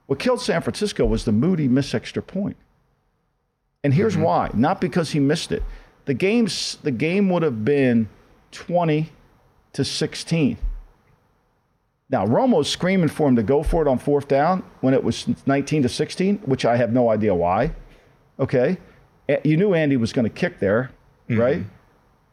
[0.08, 2.58] What killed San Francisco was the Moody miss extra point.
[3.84, 4.24] And here's mm-hmm.
[4.24, 5.64] why: not because he missed it.
[6.06, 8.08] The game's the game would have been
[8.52, 9.10] 20
[9.76, 10.58] to 16.
[12.10, 15.28] Now, Romo's screaming for him to go for it on fourth down when it was
[15.46, 17.74] 19 to 16, which I have no idea why.
[18.40, 18.78] Okay.
[19.44, 20.92] You knew Andy was going to kick there,
[21.30, 21.42] mm-hmm.
[21.42, 21.64] right?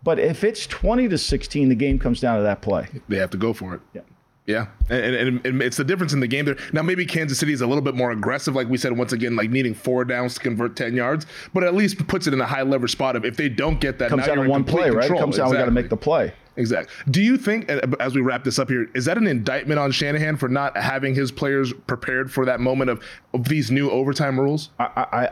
[0.03, 2.89] But if it's 20 to 16, the game comes down to that play.
[3.09, 3.81] They have to go for it.
[3.95, 4.03] Yeah.
[4.45, 6.57] Yeah, and, and, and, it's the difference in the game there.
[6.73, 9.37] Now, maybe Kansas City is a little bit more aggressive, like we said, once again,
[9.37, 12.45] like needing four downs to convert 10 yards, but at least puts it in a
[12.45, 14.97] high leverage spot of if they don't get that, comes down to one play, control.
[14.97, 15.11] right?
[15.13, 15.53] It comes down, exactly.
[15.53, 16.33] we got to make the play.
[16.57, 16.95] Exactly.
[17.11, 20.37] Do you think, as we wrap this up here, is that an indictment on Shanahan
[20.37, 24.69] for not having his players prepared for that moment of, of these new overtime rules?
[24.79, 24.85] I,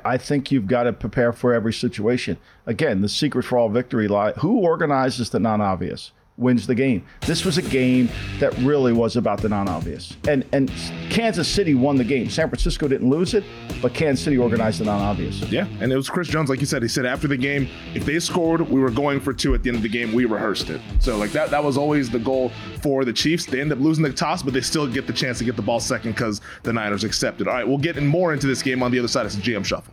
[0.04, 2.38] I, I think you've got to prepare for every situation.
[2.64, 4.32] Again, the secret for all victory lie.
[4.32, 6.12] Who organizes the non-obvious?
[6.40, 7.04] Wins the game.
[7.20, 10.16] This was a game that really was about the non-obvious.
[10.26, 10.70] And and
[11.10, 12.30] Kansas City won the game.
[12.30, 13.44] San Francisco didn't lose it,
[13.82, 15.40] but Kansas City organized the non-obvious.
[15.50, 16.82] Yeah, and it was Chris Jones, like you said.
[16.82, 19.70] He said after the game, if they scored, we were going for two at the
[19.70, 20.12] end of the game.
[20.12, 20.80] We rehearsed it.
[20.98, 22.50] So like that that was always the goal
[22.82, 23.46] for the Chiefs.
[23.46, 25.62] They end up losing the toss, but they still get the chance to get the
[25.62, 27.48] ball second because the Niners accepted.
[27.48, 29.42] All right, we'll get in more into this game on the other side of the
[29.42, 29.92] GM Shuffle.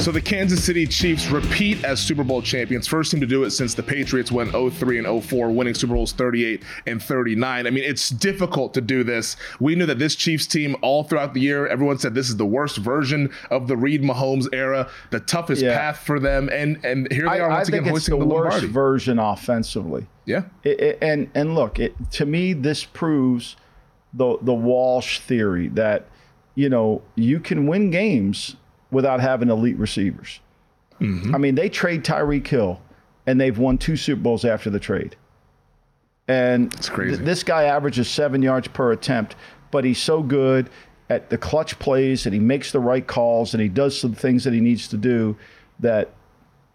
[0.00, 2.86] So the Kansas City Chiefs repeat as Super Bowl champions.
[2.86, 6.12] First team to do it since the Patriots went 03 and 04, winning Super Bowls
[6.12, 7.66] 38 and 39.
[7.66, 9.36] I mean, it's difficult to do this.
[9.58, 12.46] We knew that this Chiefs team all throughout the year, everyone said this is the
[12.46, 15.76] worst version of the Reid Mahomes era, the toughest yeah.
[15.76, 18.64] path for them, and and here they are once I again hoisting the, the worst
[18.64, 20.06] version offensively.
[20.26, 20.44] Yeah.
[20.62, 23.56] It, it, and and look, it, to me, this proves
[24.14, 26.06] the the Walsh theory that
[26.54, 28.56] you know you can win games
[28.90, 30.40] without having elite receivers.
[31.00, 31.34] Mm-hmm.
[31.34, 32.80] I mean, they trade Tyreek Hill,
[33.26, 35.16] and they've won two Super Bowls after the trade.
[36.26, 39.36] And th- this guy averages seven yards per attempt,
[39.70, 40.70] but he's so good
[41.08, 44.44] at the clutch plays, and he makes the right calls, and he does some things
[44.44, 45.36] that he needs to do
[45.80, 46.10] that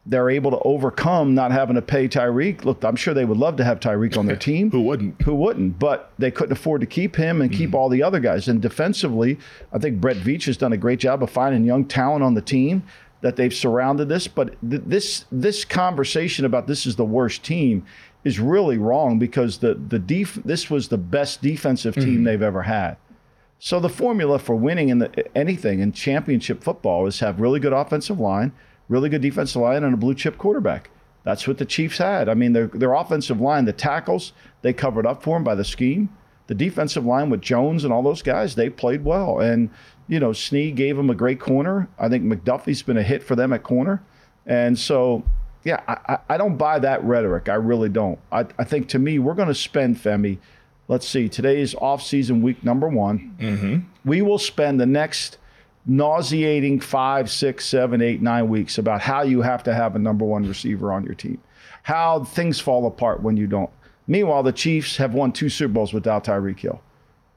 [0.05, 2.65] they're able to overcome not having to pay Tyreek.
[2.65, 4.69] Look, I'm sure they would love to have Tyreek on their team.
[4.71, 5.21] Who wouldn't?
[5.21, 5.79] Who wouldn't?
[5.79, 8.47] But they couldn't afford to keep him and keep mm all the other guys.
[8.47, 9.39] And defensively,
[9.71, 12.41] I think Brett Veach has done a great job of finding young talent on the
[12.41, 12.83] team
[13.21, 14.27] that they've surrounded this.
[14.27, 17.85] But th- this this conversation about this is the worst team
[18.23, 22.41] is really wrong because the the def- this was the best defensive team mm they've
[22.41, 22.97] ever had.
[23.57, 27.71] So the formula for winning in the, anything in championship football is have really good
[27.71, 28.51] offensive line
[28.93, 30.91] really good defensive line and a blue chip quarterback.
[31.23, 32.29] That's what the Chiefs had.
[32.29, 35.63] I mean, their, their offensive line, the tackles, they covered up for him by the
[35.63, 36.09] scheme.
[36.47, 39.39] The defensive line with Jones and all those guys, they played well.
[39.39, 39.69] And,
[40.07, 41.87] you know, Snee gave him a great corner.
[41.97, 44.03] I think McDuffie's been a hit for them at corner.
[44.45, 45.23] And so,
[45.63, 47.47] yeah, I, I don't buy that rhetoric.
[47.49, 48.19] I really don't.
[48.31, 50.37] I, I think to me, we're going to spend, Femi,
[50.89, 53.35] let's see, today is off-season week number one.
[53.39, 54.09] Mm-hmm.
[54.09, 55.37] We will spend the next
[55.85, 60.25] nauseating five, six, seven, eight, nine weeks about how you have to have a number
[60.25, 61.41] one receiver on your team,
[61.83, 63.69] how things fall apart when you don't.
[64.07, 66.81] Meanwhile, the Chiefs have won two Super Bowls without Tyreek Hill.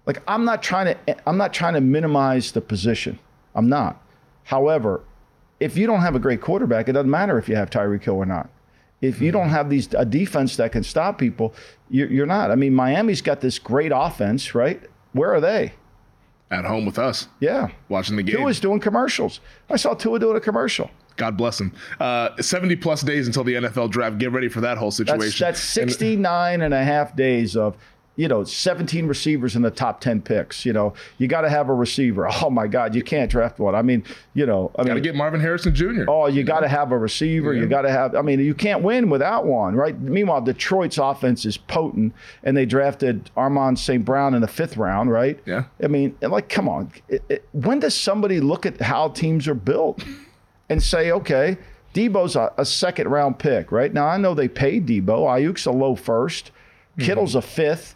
[0.07, 3.19] Like I'm not trying to I'm not trying to minimize the position.
[3.55, 4.01] I'm not.
[4.45, 5.03] However,
[5.59, 8.15] if you don't have a great quarterback, it doesn't matter if you have Tyreek Hill
[8.15, 8.49] or not.
[9.01, 11.55] If you don't have these a defense that can stop people,
[11.91, 12.51] you're, you're not.
[12.51, 14.81] I mean, Miami's got this great offense, right?
[15.13, 15.73] Where are they?
[16.51, 17.29] At home with us.
[17.41, 17.69] Yeah.
[17.89, 18.37] Watching the game.
[18.37, 19.41] Tua's doing commercials.
[19.69, 20.91] I saw Tua doing a commercial.
[21.17, 21.73] God bless him.
[21.99, 24.19] Uh, 70 plus days until the NFL draft.
[24.19, 25.45] Get ready for that whole situation.
[25.45, 27.77] That's, that's 69 and, and a half days of
[28.16, 30.64] you know, 17 receivers in the top 10 picks.
[30.64, 32.29] You know, you got to have a receiver.
[32.46, 33.74] Oh my God, you can't draft one.
[33.74, 36.05] I mean, you know, I got to get Marvin Harrison Jr.
[36.07, 37.52] Oh, you got to have a receiver.
[37.52, 37.62] Yeah.
[37.62, 38.14] You got to have.
[38.14, 39.98] I mean, you can't win without one, right?
[39.98, 42.12] Meanwhile, Detroit's offense is potent,
[42.44, 44.05] and they drafted Amon St.
[44.05, 45.40] Brown in the fifth round, right?
[45.44, 45.64] Yeah.
[45.83, 46.92] I mean, like, come on.
[47.09, 50.05] It, it, when does somebody look at how teams are built
[50.68, 51.57] and say, okay?
[51.94, 53.92] Deebo's a, a, second round pick, right?
[53.92, 55.07] Now I know they paid Deebo.
[55.07, 56.50] Aiyuk's a low 1st
[56.98, 57.38] Kittle's mm-hmm.
[57.38, 57.96] a fifth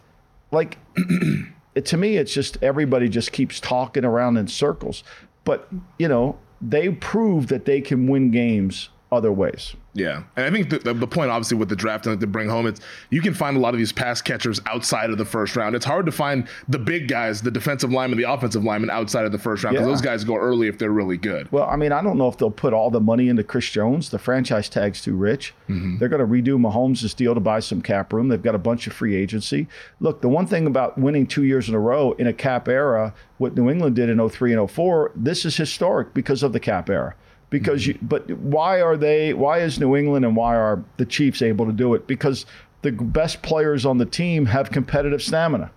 [0.51, 0.77] like
[1.75, 5.03] it, to me, it's just everybody just keeps talking around in circles.
[5.43, 9.75] But you know, they prove that they can win games other ways.
[9.93, 12.65] Yeah, and I think the, the, point, obviously, with the draft and to bring home,
[12.65, 15.75] it's you can find a lot of these pass catchers outside of the first round.
[15.75, 19.33] It's hard to find the big guys, the defensive lineman, the offensive lineman, outside of
[19.33, 19.91] the first round because yeah.
[19.91, 21.51] those guys go early if they're really good.
[21.51, 24.09] Well, I mean, I don't know if they'll put all the money into Chris Jones.
[24.09, 25.53] The franchise tag's too rich.
[25.67, 25.97] Mm-hmm.
[25.97, 28.29] They're going to redo Mahomes' deal to buy some cap room.
[28.29, 29.67] They've got a bunch of free agency.
[29.99, 33.13] Look, the one thing about winning two years in a row in a cap era,
[33.39, 36.89] what New England did in 03 and 04, this is historic because of the cap
[36.89, 37.15] era
[37.51, 41.43] because you, but why are they why is New England and why are the Chiefs
[41.43, 42.07] able to do it?
[42.07, 42.47] Because
[42.81, 45.69] the best players on the team have competitive stamina.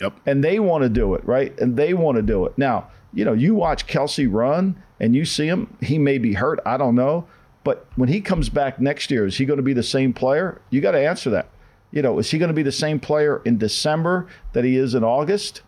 [0.00, 0.14] Yep.
[0.26, 1.56] And they want to do it right?
[1.60, 2.58] And they want to do it.
[2.58, 6.58] Now you know you watch Kelce run and you see him he may be hurt
[6.66, 7.28] I don't know.
[7.62, 10.60] But when he comes back next year is he going to be the same player?
[10.70, 11.48] You got to answer that.
[11.92, 14.94] You know is he going to be the same player in December that he is
[14.94, 15.60] in August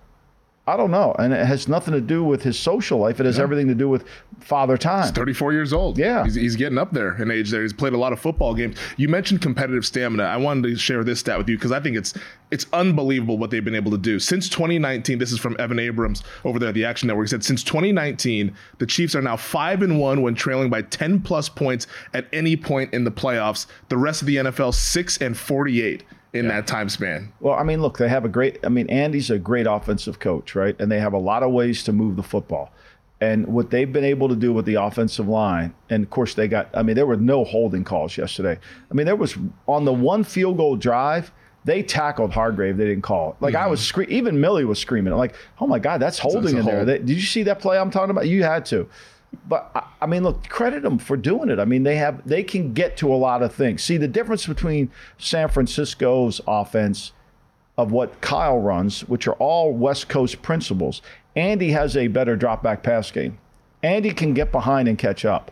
[0.64, 1.12] I don't know.
[1.18, 3.18] And it has nothing to do with his social life.
[3.18, 4.05] It has everything to do with
[4.38, 5.03] father time.
[5.03, 5.98] He's 34 years old.
[5.98, 6.22] Yeah.
[6.22, 7.62] He's, he's getting up there in age there.
[7.62, 8.77] He's played a lot of football games.
[8.96, 10.22] You mentioned competitive stamina.
[10.22, 12.14] I wanted to share this stat with you because I think it's
[12.53, 14.20] it's unbelievable what they've been able to do.
[14.20, 17.27] Since 2019, this is from Evan Abrams over there at the Action Network.
[17.27, 21.22] He said since 2019, the Chiefs are now 5 and 1 when trailing by 10
[21.22, 23.67] plus points at any point in the playoffs.
[23.88, 27.33] The rest of the NFL 6 and 48 in that time span.
[27.40, 28.58] Well, I mean, look, they have a great.
[28.64, 30.78] I mean, Andy's a great offensive coach, right?
[30.80, 32.72] And they have a lot of ways to move the football.
[33.20, 36.48] And what they've been able to do with the offensive line, and of course they
[36.48, 36.68] got.
[36.74, 38.58] I mean, there were no holding calls yesterday.
[38.90, 39.37] I mean, there was
[39.68, 41.30] on the one field goal drive.
[41.64, 42.76] They tackled Hargrave.
[42.76, 43.37] They didn't call it.
[43.40, 43.70] Like I mm-hmm.
[43.70, 44.16] was screaming.
[44.16, 45.12] Even Millie was screaming.
[45.12, 46.85] Like, oh my God, that's holding in there.
[46.85, 48.26] They- did you see that play I'm talking about?
[48.26, 48.88] You had to.
[49.48, 51.58] But I- I mean, look, credit them for doing it.
[51.58, 53.83] I mean, they have they can get to a lot of things.
[53.83, 57.12] See, the difference between San Francisco's offense
[57.78, 61.00] of what Kyle runs, which are all West Coast principles.
[61.35, 63.38] Andy has a better drop back pass game.
[63.83, 65.50] Andy can get behind and catch up,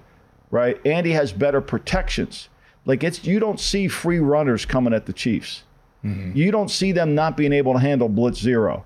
[0.50, 0.78] right?
[0.86, 2.48] Andy has better protections.
[2.84, 5.62] Like it's you don't see free runners coming at the Chiefs.
[6.04, 6.36] Mm-hmm.
[6.36, 8.84] You don't see them not being able to handle blitz zero.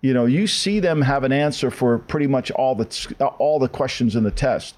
[0.00, 2.86] You know, you see them have an answer for pretty much all the
[3.38, 4.76] all the questions in the test.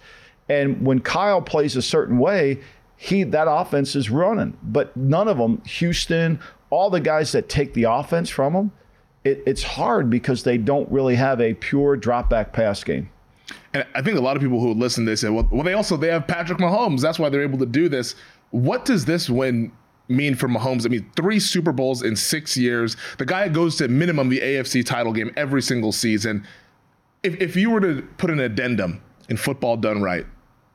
[0.49, 2.61] And when Kyle plays a certain way,
[2.97, 4.57] he that offense is running.
[4.63, 6.41] But none of them, Houston,
[6.71, 8.73] all the guys that take the offense from them,
[9.25, 13.11] it, it's hard because they don't really have a pure drop back pass game.
[13.75, 15.97] And I think a lot of people who listen, they say, well, well, they also
[15.97, 17.01] they have Patrick Mahomes.
[17.01, 18.15] That's why they're able to do this.
[18.51, 19.73] What does this win
[20.11, 20.85] mean for Mahomes?
[20.85, 22.97] I mean, three Super Bowls in six years.
[23.19, 26.47] The guy goes to minimum the AFC title game every single season.
[27.23, 30.27] If if you were to put an addendum in football done right,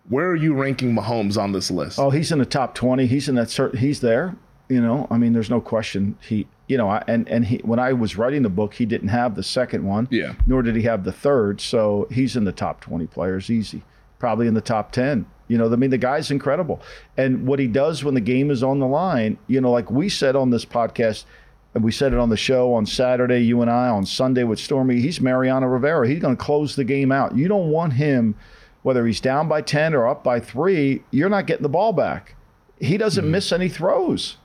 [0.09, 1.99] where are you ranking Mahomes on this list?
[1.99, 3.05] Oh, he's in the top twenty.
[3.05, 3.79] He's in that certain.
[3.79, 4.35] He's there.
[4.67, 6.17] You know, I mean, there's no question.
[6.21, 9.09] He, you know, I, and and he when I was writing the book, he didn't
[9.09, 10.07] have the second one.
[10.09, 10.33] Yeah.
[10.47, 11.61] Nor did he have the third.
[11.61, 13.83] So he's in the top twenty players, easy.
[14.17, 15.27] Probably in the top ten.
[15.47, 16.81] You know, I mean, the guy's incredible.
[17.17, 20.09] And what he does when the game is on the line, you know, like we
[20.09, 21.25] said on this podcast,
[21.75, 24.59] and we said it on the show on Saturday, you and I, on Sunday with
[24.59, 26.07] Stormy, he's Mariano Rivera.
[26.07, 27.35] He's going to close the game out.
[27.35, 28.35] You don't want him,
[28.81, 32.35] whether he's down by 10 or up by three, you're not getting the ball back.
[32.79, 33.31] He doesn't mm-hmm.
[33.31, 34.37] miss any throws.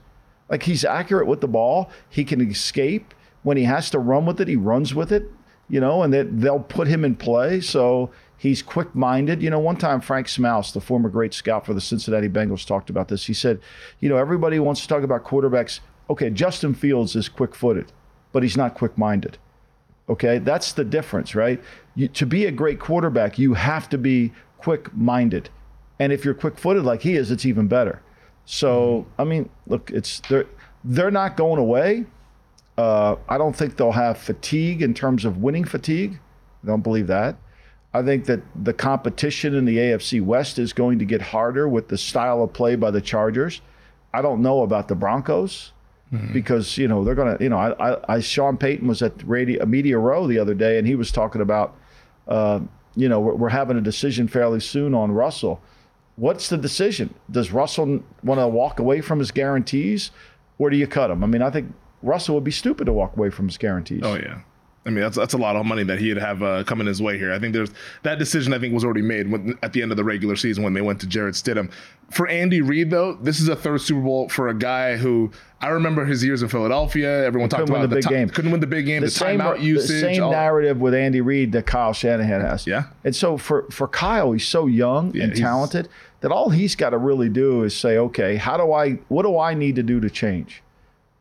[0.49, 1.89] Like he's accurate with the ball.
[2.09, 3.13] He can escape.
[3.43, 5.23] When he has to run with it, he runs with it,
[5.69, 7.61] you know, and that they'll put him in play.
[7.61, 8.11] So
[8.41, 9.39] he's quick minded.
[9.43, 12.89] You know, one time Frank Smouse, the former great scout for the Cincinnati Bengals, talked
[12.89, 13.27] about this.
[13.27, 13.59] He said,
[13.99, 15.79] you know, everybody wants to talk about quarterbacks.
[16.09, 17.91] Okay, Justin Fields is quick footed,
[18.31, 19.37] but he's not quick minded.
[20.09, 21.61] Okay, that's the difference, right?
[21.93, 25.51] You, to be a great quarterback, you have to be quick minded.
[25.99, 28.01] And if you're quick footed like he is, it's even better.
[28.45, 30.47] So, I mean, look, it's they're
[30.83, 32.05] they're not going away.
[32.75, 36.19] Uh, I don't think they'll have fatigue in terms of winning fatigue.
[36.63, 37.35] I don't believe that.
[37.93, 41.89] I think that the competition in the AFC West is going to get harder with
[41.89, 43.61] the style of play by the Chargers.
[44.13, 45.73] I don't know about the Broncos
[46.33, 47.43] because you know they're going to.
[47.43, 50.77] You know, I, I, I Sean Payton was at Radio Media Row the other day,
[50.77, 51.75] and he was talking about,
[52.27, 52.59] uh,
[52.95, 55.61] you know, we're, we're having a decision fairly soon on Russell.
[56.17, 57.13] What's the decision?
[57.29, 60.11] Does Russell want to walk away from his guarantees,
[60.59, 61.23] or do you cut him?
[61.23, 61.73] I mean, I think
[62.03, 64.01] Russell would be stupid to walk away from his guarantees.
[64.03, 64.41] Oh yeah.
[64.85, 67.17] I mean that's that's a lot of money that he'd have uh, coming his way
[67.17, 67.31] here.
[67.31, 67.69] I think there's
[68.01, 68.51] that decision.
[68.51, 70.81] I think was already made when, at the end of the regular season when they
[70.81, 71.71] went to Jarrett Stidham.
[72.09, 75.67] For Andy Reid though, this is a third Super Bowl for a guy who I
[75.67, 77.23] remember his years in Philadelphia.
[77.23, 78.29] Everyone talked about the big ti- game.
[78.29, 79.03] Couldn't win the big game.
[79.03, 82.65] The, same, timeout the same all- narrative with Andy Reid that Kyle Shanahan has.
[82.65, 82.85] Yeah.
[83.03, 85.89] And so for for Kyle, he's so young Yeah, and talented
[86.21, 88.93] that all he's got to really do is say, okay, how do I?
[89.09, 90.63] What do I need to do to change?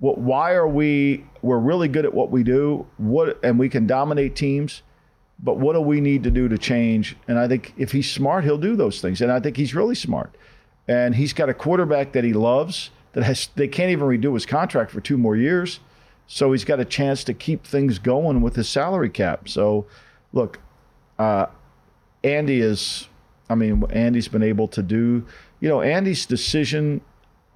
[0.01, 0.19] What?
[0.19, 1.25] Why are we?
[1.43, 2.87] We're really good at what we do.
[2.97, 3.39] What?
[3.45, 4.83] And we can dominate teams.
[5.43, 7.17] But what do we need to do to change?
[7.27, 9.23] And I think if he's smart, he'll do those things.
[9.23, 10.35] And I think he's really smart.
[10.87, 12.91] And he's got a quarterback that he loves.
[13.13, 15.81] That has they can't even redo his contract for two more years.
[16.27, 19.49] So he's got a chance to keep things going with his salary cap.
[19.49, 19.87] So,
[20.33, 20.61] look,
[21.19, 21.47] uh,
[22.23, 23.09] Andy is,
[23.49, 25.27] I mean, Andy's been able to do,
[25.59, 27.01] you know, Andy's decision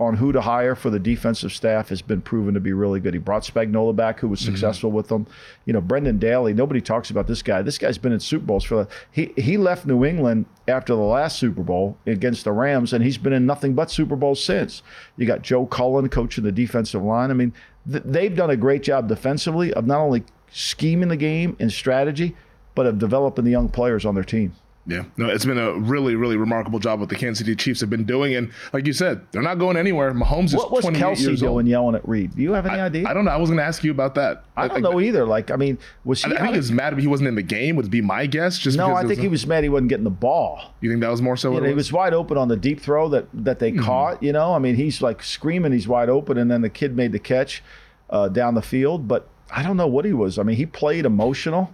[0.00, 3.14] on who to hire for the defensive staff has been proven to be really good.
[3.14, 4.50] He brought Spagnuolo back, who was mm-hmm.
[4.50, 5.26] successful with them.
[5.66, 6.52] You know, Brendan Daly.
[6.52, 7.62] Nobody talks about this guy.
[7.62, 8.88] This guy's been in Super Bowls for.
[9.12, 13.18] He he left New England after the last Super Bowl against the Rams, and he's
[13.18, 14.82] been in nothing but Super Bowls since.
[15.16, 17.30] You got Joe Cullen coaching the defensive line.
[17.30, 17.52] I mean,
[17.90, 22.34] th- they've done a great job defensively of not only scheming the game and strategy,
[22.74, 24.54] but of developing the young players on their team.
[24.86, 27.88] Yeah, no, it's been a really, really remarkable job what the Kansas City Chiefs have
[27.88, 30.12] been doing, and like you said, they're not going anywhere.
[30.12, 32.36] Mahomes is What was 28 Kelce years doing yelling at Reid?
[32.36, 33.08] Do you have any idea?
[33.08, 33.30] I don't know.
[33.30, 34.44] I was going to ask you about that.
[34.58, 35.24] I don't know either.
[35.24, 36.26] Like, I mean, was he?
[36.26, 37.76] I think out he was mad he wasn't in the game.
[37.76, 38.58] Would be my guess.
[38.58, 40.60] Just no, I think he was mad he wasn't getting the ball.
[40.82, 41.48] You think that was more so?
[41.48, 41.86] You What know, it he was?
[41.86, 43.84] was wide open on the deep throw that that they Mm-hmm.
[43.84, 44.22] caught.
[44.22, 47.12] You know, I mean, he's like screaming, he's wide open, and then the kid made
[47.12, 47.62] the catch
[48.10, 49.08] uh, down the field.
[49.08, 50.38] But I don't know what he was.
[50.38, 51.72] I mean, he played emotional.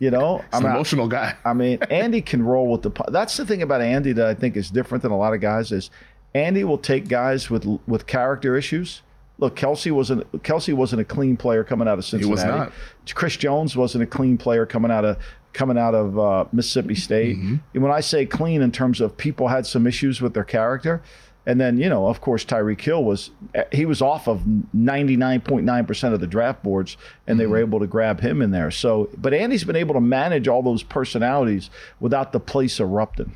[0.00, 1.36] You know, He's an I mean, emotional guy.
[1.44, 2.90] I mean, Andy can roll with the.
[3.08, 5.70] That's the thing about Andy that I think is different than a lot of guys
[5.72, 5.90] is
[6.34, 9.02] Andy will take guys with with character issues.
[9.38, 12.26] Look, Kelce wasn't Kelce wasn't a clean player coming out of Cincinnati.
[12.26, 12.72] He was not.
[13.14, 15.16] Chris Jones wasn't a clean player coming out of
[15.52, 17.36] coming out of uh, Mississippi State.
[17.36, 17.56] Mm-hmm.
[17.74, 21.02] And when I say clean, in terms of people had some issues with their character.
[21.46, 23.30] And then, you know, of course, Tyreek Hill was,
[23.70, 24.42] he was off of
[24.74, 27.68] 99.9% of the draft boards, and they were Mm-hmm.
[27.68, 28.70] able to grab him in there.
[28.70, 31.70] So, but Andy's been able to manage all those personalities
[32.00, 33.34] without the place erupting.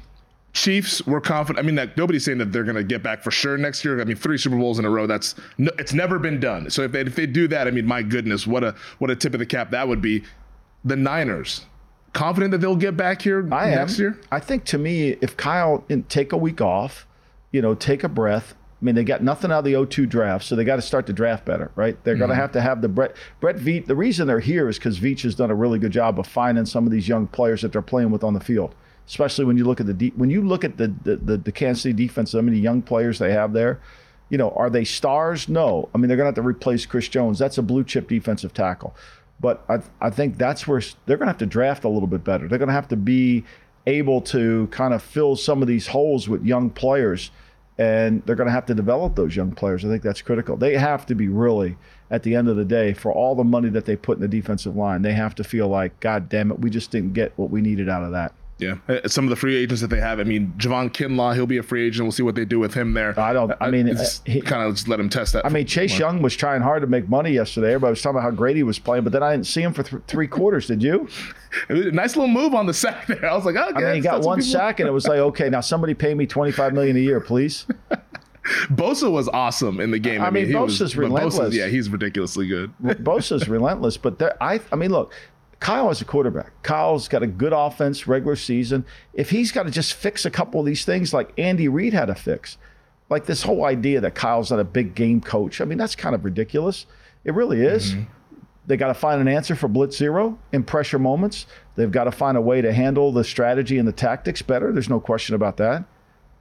[0.55, 1.63] Chiefs were confident.
[1.63, 4.01] I mean, like, nobody's saying that they're going to get back for sure next year.
[4.01, 5.07] I mean, three Super Bowls in a row.
[5.07, 6.69] That's no, it's never been done.
[6.71, 9.17] So if they, if they do that, I mean, my goodness, what a what a
[9.17, 10.25] tip of the cap that would be.
[10.85, 11.67] The Niners
[12.15, 13.75] confident that they'll get back here I am.
[13.77, 14.19] next year.
[14.33, 17.07] I think to me, if Kyle take a week off,
[17.53, 18.55] you know, take a breath.
[18.81, 21.07] I mean, they got nothing out of the 0-2 draft, so they got to start
[21.07, 22.03] the draft better, right?
[22.05, 22.43] They're going to mm-hmm.
[22.43, 23.87] have to have the Brett Brett Veach.
[23.87, 26.65] The reason they're here is because Veach has done a really good job of finding
[26.65, 28.75] some of these young players that they're playing with on the field.
[29.07, 31.53] Especially when you look at the de- when you look at the the, the the
[31.53, 33.81] Kansas City defense, how many young players they have there.
[34.29, 35.49] You know, are they stars?
[35.49, 35.89] No.
[35.95, 37.39] I mean, they're going to have to replace Chris Jones.
[37.39, 38.95] That's a blue chip defensive tackle.
[39.41, 42.25] But I, I think that's where they're going to have to draft a little bit
[42.25, 42.47] better.
[42.47, 43.45] They're going to have to be
[43.89, 47.31] able to kind of fill some of these holes with young players,
[47.79, 49.85] and they're going to have to develop those young players.
[49.85, 50.57] I think that's critical.
[50.57, 51.77] They have to be really,
[52.11, 54.29] at the end of the day, for all the money that they put in the
[54.29, 57.51] defensive line, they have to feel like, God damn it, we just didn't get what
[57.51, 58.33] we needed out of that.
[58.59, 60.19] Yeah, Uh, some of the free agents that they have.
[60.19, 62.05] I mean, Javon Kinlaw, he'll be a free agent.
[62.05, 63.19] We'll see what they do with him there.
[63.19, 65.47] I don't- I mean, uh, he- kind of just let him test that.
[65.47, 67.69] I mean, Chase Young was trying hard to make money yesterday.
[67.69, 69.73] Everybody was talking about how great he was playing, but then I didn't see him
[69.73, 70.67] for th- three quarters.
[70.67, 71.09] Did you?
[71.71, 73.25] Was nice little move on the sack there.
[73.25, 75.49] I was like, oh, I mean, he got one sack, and it was like, okay,
[75.49, 77.65] now somebody pay me twenty five million a year, please.
[78.71, 80.21] Bosa was awesome in the game.
[80.23, 81.55] I mean, he was- Bosa's but relentless.
[81.55, 82.73] yeah, he's ridiculously good.
[82.83, 85.13] Bosa's relentless, but there, I, I mean, look,
[85.61, 86.63] Kyle is a quarterback.
[86.63, 88.85] Kyle's got a good offense, regular season.
[89.13, 92.07] If he's got to just fix a couple of these things, like Andy Reid had
[92.07, 92.59] to fix,
[93.11, 95.61] like this whole idea that Kyle's not a big game coach.
[95.61, 96.87] I mean, that's kind of ridiculous.
[97.25, 97.93] It really is.
[97.93, 98.05] Mm-hmm.
[98.67, 101.47] They got to find an answer for blitz zero in pressure moments.
[101.75, 104.73] They've got to find a way to handle the strategy and the tactics better.
[104.73, 105.85] There's no question about that.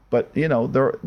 [0.10, 1.00] But you know, there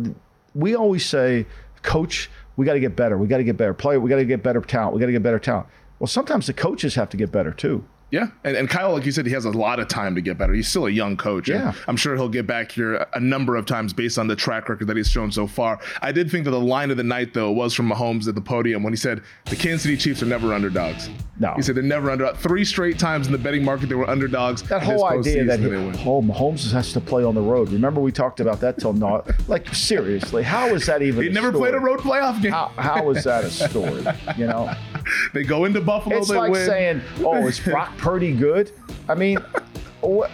[0.55, 1.47] we always say,
[1.83, 3.19] coach, we got to get better.
[3.19, 3.75] We got to get better.
[3.75, 4.95] Player, we got to get better talent.
[4.95, 5.69] We got to get better talent.
[5.99, 7.85] Well, sometimes the coaches have to get better too.
[8.11, 10.37] Yeah, and, and Kyle, like you said, he has a lot of time to get
[10.37, 10.53] better.
[10.53, 11.49] He's still a young coach.
[11.49, 11.73] Yeah.
[11.87, 14.89] I'm sure he'll get back here a- number of times based on the track record
[14.89, 15.79] that he's shown so far.
[16.03, 18.41] I did think that the line of the night, though, was from Mahomes at the
[18.41, 21.09] podium when he said the Kansas City Chiefs are never underdogs.
[21.39, 21.55] No.
[21.55, 22.39] he said they're never underdogs.
[22.41, 24.63] Three straight times in the betting market they were underdogs.
[24.65, 27.71] That whole idea that he, oh, Mahomes has to play on the road.
[27.71, 29.31] Remember we talked about that till not.
[29.49, 31.23] Like seriously, how is that even?
[31.25, 31.71] he never story?
[31.71, 32.53] played a road playoff game.
[32.53, 34.05] How, how is that a story?
[34.37, 34.71] You know,
[35.33, 36.67] They go into Buffalo, it's like win.
[36.67, 38.73] saying, "Oh, it's Brock Purdy good?"
[39.09, 39.39] I mean,
[40.01, 40.31] what?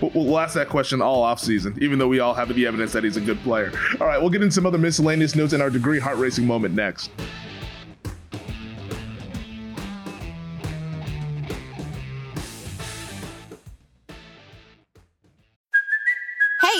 [0.00, 3.04] We'll- We'll ask that question all offseason, even though we all have the evidence that
[3.04, 3.70] he's a good player.
[4.00, 6.74] All right, we'll get into some other miscellaneous notes in our degree heart racing moment
[6.74, 7.10] next.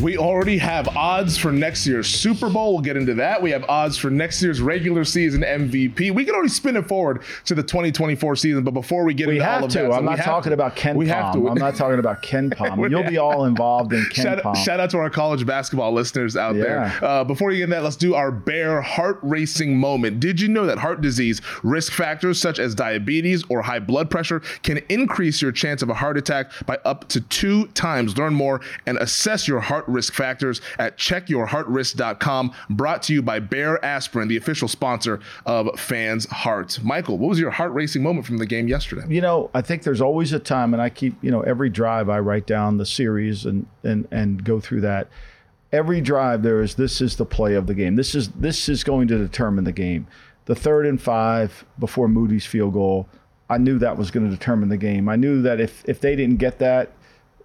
[0.00, 2.72] We already have odds for next year's Super Bowl.
[2.74, 3.42] We'll get into that.
[3.42, 6.10] We have odds for next year's regular season MVP.
[6.14, 9.36] We can already spin it forward to the 2024 season, but before we get We
[9.38, 9.78] into all of to.
[9.82, 10.54] that, I'm we not talking to.
[10.54, 11.22] about Ken We Palm.
[11.22, 11.48] have to.
[11.48, 12.80] I'm not talking about Ken Palm.
[12.90, 14.54] You'll be all involved in Ken Shout, Palm.
[14.54, 16.62] shout out to our college basketball listeners out Yeah.
[16.62, 17.04] there.
[17.04, 20.20] Uh, before you get into that, let's do our Bayer heart racing moment.
[20.20, 24.40] Did you know that heart disease risk factors such as diabetes or high blood pressure
[24.62, 28.16] can increase your chance of a heart attack by up to two times?
[28.16, 32.52] Learn more and assess your heart risk factors at checkyourheartrisk.com.
[32.70, 36.80] Brought to you by Bayer Aspirin, the official sponsor of Fans Heart.
[36.82, 39.02] Michael, what was your heart racing moment from the game yesterday?
[39.08, 42.08] You know, I think there's always a time, and I keep, you know, every drive
[42.08, 45.08] I write down the series and and and go through that.
[45.72, 47.96] Every drive there is this is the play of the game.
[47.96, 50.06] This is this is going to determine the game.
[50.46, 53.08] The third and five before Moody's field goal,
[53.48, 55.08] I knew that was going to determine the game.
[55.08, 56.92] I knew that if if they didn't get that,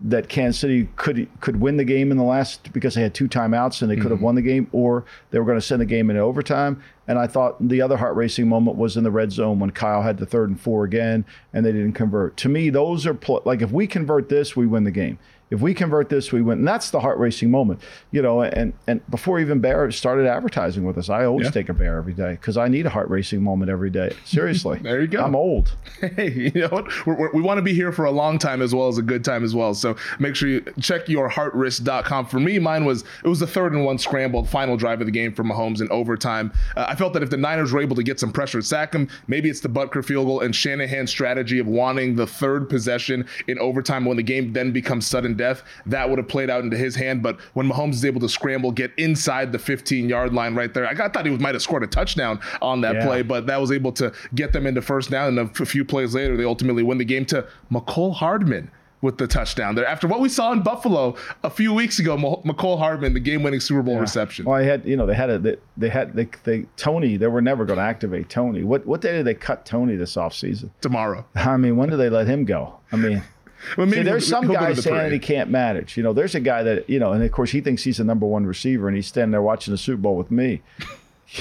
[0.01, 3.27] that Kansas City could could win the game in the last because they had two
[3.27, 4.25] timeouts and they could have mm-hmm.
[4.25, 6.81] won the game, or they were going to send the game into overtime.
[7.07, 10.01] And I thought the other heart racing moment was in the red zone when Kyle
[10.01, 11.23] had the third and four again
[11.53, 12.35] and they didn't convert.
[12.37, 15.19] To me, those are pl- like if we convert this, we win the game.
[15.51, 16.59] If we convert this, we win.
[16.59, 17.79] And that's the heart racing moment,
[18.11, 18.41] you know.
[18.41, 21.51] And and before even Bayer started advertising with us, I always Yeah.
[21.51, 24.13] take a Bayer every day because I need a heart racing moment every day.
[24.25, 25.23] Seriously, There you go.
[25.23, 25.75] I'm old.
[26.15, 27.05] Hey, you know what?
[27.05, 29.01] We're, we're, we want to be here for a long time as well as a
[29.01, 29.73] good time as well.
[29.73, 32.27] So make sure you check your heartrisk.com.
[32.27, 35.11] For me, mine was it was the third and one scrambled final drive of the
[35.11, 36.51] game for Mahomes in overtime.
[36.75, 38.93] Uh, I felt that if the Niners were able to get some pressure at sack
[38.93, 43.25] him, maybe it's the Butker field goal and Shanahan's strategy of wanting the third possession
[43.47, 45.63] in overtime when the game then becomes sudden death.
[45.85, 47.21] That would have played out into his hand.
[47.23, 50.87] But when Mahomes is able to scramble, get inside the 15 yard line right there,
[50.87, 53.05] I got, thought he might have scored a touchdown on that Yeah.
[53.05, 55.37] play, but that was able to get them into first down.
[55.37, 58.71] And a few plays later, they ultimately win the game to Mecole Hardman
[59.01, 59.85] with the touchdown there.
[59.85, 63.83] After what we saw in Buffalo a few weeks ago, Mecole Hardman, the game-winning Super
[63.83, 64.45] Bowl reception.
[64.45, 67.27] Well, I had, you know, they had a, they, they had, they, they, Toney, they
[67.27, 68.63] were never going to activate Toney.
[68.63, 70.71] What, what day did they cut Toney this offseason?
[70.81, 71.23] tomorrow.
[71.35, 72.77] I mean, when did they let him go?
[72.91, 73.21] I mean,
[73.77, 75.97] Well, see, there's some guys the saying that he can't manage.
[75.97, 78.03] You know, there's a guy that, you know, and of course he thinks he's the
[78.03, 80.61] number one receiver and he's standing there watching the Super Bowl with me.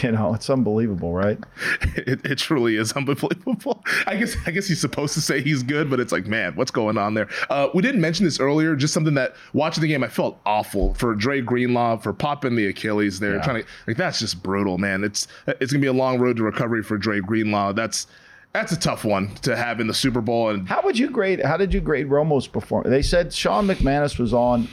[0.02, 1.38] You know, it's unbelievable, right?
[1.96, 3.84] It, it truly is unbelievable.
[4.06, 6.70] I guess I guess he's supposed to say he's good, but it's like, man, what's
[6.70, 7.28] going on there?
[7.50, 8.74] Uh, we didn't mention this earlier.
[8.74, 12.66] Just something that watching the game, I felt awful for Dre Greenlaw for popping the
[12.66, 13.38] Achilles there.
[13.42, 15.04] Trying to like that's just brutal, man.
[15.04, 17.72] It's it's gonna be a long road to recovery for Dre Greenlaw.
[17.74, 18.06] That's
[18.54, 20.48] that's a tough one to have in the Super Bowl.
[20.50, 21.42] And How would you grade?
[21.44, 22.88] How did you grade Romo's performance?
[22.90, 24.68] They said Sean McManus was on,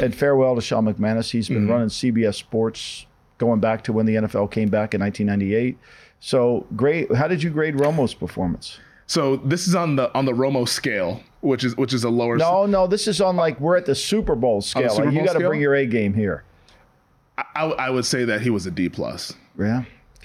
[0.00, 1.30] and farewell to Sean McManus.
[1.30, 1.54] He's Mm-hmm.
[1.54, 3.04] been running CBS Sports
[3.38, 5.76] going back to when the NFL came back in 1998.
[6.20, 7.12] So great.
[7.14, 8.78] How did you grade Romo's performance?
[9.06, 12.36] so this is on the on the Romo scale, which is which is a lower.
[12.38, 12.86] No, no.
[12.86, 14.88] This is on like we're at the Super Bowl scale.
[14.88, 16.44] Super Like, you got to bring your A game here.
[17.36, 19.34] I, I I would say that he was a D plus.
[19.58, 19.84] Yeah.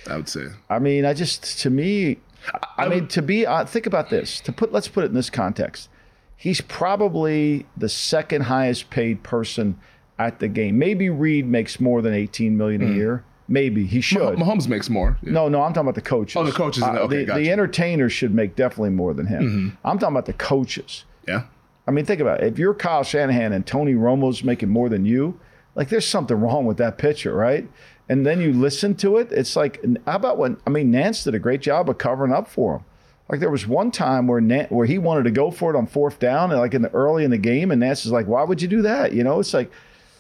[0.10, 0.45] I would say.
[0.70, 2.20] I mean, I just to me,
[2.54, 4.40] I, I mean, to be uh, think about this.
[4.42, 5.90] To put let's put it in this context.
[6.36, 9.78] He's probably the second highest paid person
[10.18, 10.78] at the game.
[10.80, 12.96] Maybe Reid makes more than 18 million a mm.
[12.96, 13.26] year.
[13.50, 14.38] Maybe he should.
[14.38, 15.18] Mahomes makes more.
[15.22, 15.32] Yeah.
[15.32, 16.38] No, no, I'm talking about the coaches.
[16.38, 17.40] Oh, the coaches in the- okay, the, gotcha.
[17.42, 19.44] the entertainers should make definitely more than him.
[19.44, 19.88] Mm-hmm.
[19.88, 21.04] I'm talking about the coaches.
[21.28, 21.46] Yeah.
[21.88, 22.54] I mean, think about it.
[22.54, 25.40] If you're Kyle Shanahan and Tony Romo's making more than you,
[25.74, 27.68] like there's something wrong with that picture, right?
[28.10, 29.32] And then you listen to it.
[29.32, 30.57] It's like, how about when?
[30.66, 32.86] I mean, Nantz did a great job of covering up for him.
[33.30, 35.86] Like there was one time where Nan, where he wanted to go for it on
[35.86, 38.43] fourth down, and like in the early in the game, and Nantz is like, "Why
[38.43, 39.72] would you do that?" You know, it's like,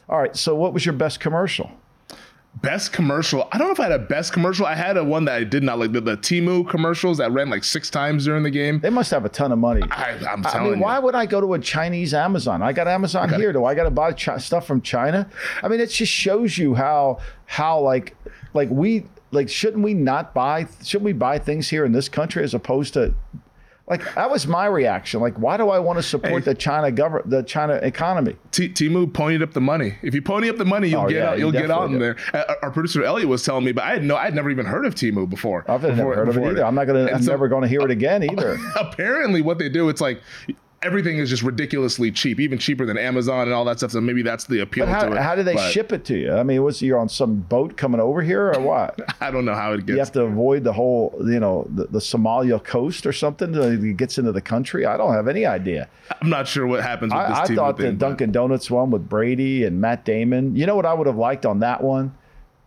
[0.07, 0.35] all right.
[0.37, 1.71] So what was your best commercial?
[2.55, 3.47] Best commercial.
[3.51, 4.65] I don't know if I had a best commercial.
[4.65, 7.49] I had a one that I did not like the, the Temu commercials that ran
[7.49, 8.79] like six times during the game.
[8.79, 9.81] They must have a ton of money.
[9.91, 12.61] I, I'm I telling mean, why would I go to a Chinese Amazon?
[12.61, 13.53] I got Amazon here.
[13.53, 15.29] Do I got to buy chi- stuff from China?
[15.63, 18.17] I mean, it just shows you how how like
[18.53, 22.43] like we like shouldn't we not buy shouldn't we buy things here in this country
[22.43, 23.13] as opposed to
[23.89, 25.19] like that was my reaction.
[25.19, 26.51] Like, why do I want to support Hey.
[26.51, 28.35] the China government, the China economy?
[28.51, 29.95] T- Temu ponied up the money.
[30.01, 31.97] If you pony up the money, you'll Oh, get yeah, out, you you'll get on
[31.99, 32.15] there.
[32.33, 34.85] Uh, our producer Elliot was telling me, but I had no, I'd never even heard
[34.85, 35.65] of Temu before.
[35.67, 36.65] I've never before- heard of it either.
[36.65, 37.05] I'm not gonna.
[37.05, 38.57] And I'm so- never going to hear it again either.
[38.75, 40.21] apparently what they do it's like
[40.81, 44.21] everything is just ridiculously cheap even cheaper than amazon and all that stuff so maybe
[44.21, 46.31] that's the appeal But how, to it how do they But ship it to you?
[46.33, 48.99] I mean, was you're on some boat coming over here or what?
[49.21, 49.89] i don't know how it gets.
[49.89, 53.97] you have to avoid the whole, you know, the, the Somalia coast or something it
[53.97, 54.85] gets into the country.
[54.85, 55.89] I don't have any idea.
[56.21, 58.89] i'm not sure what happens with this I, I team thought the Dunkin' Donuts one
[58.91, 60.55] with Brady and Matt Damon.
[60.55, 62.15] You know what I would have liked on that one?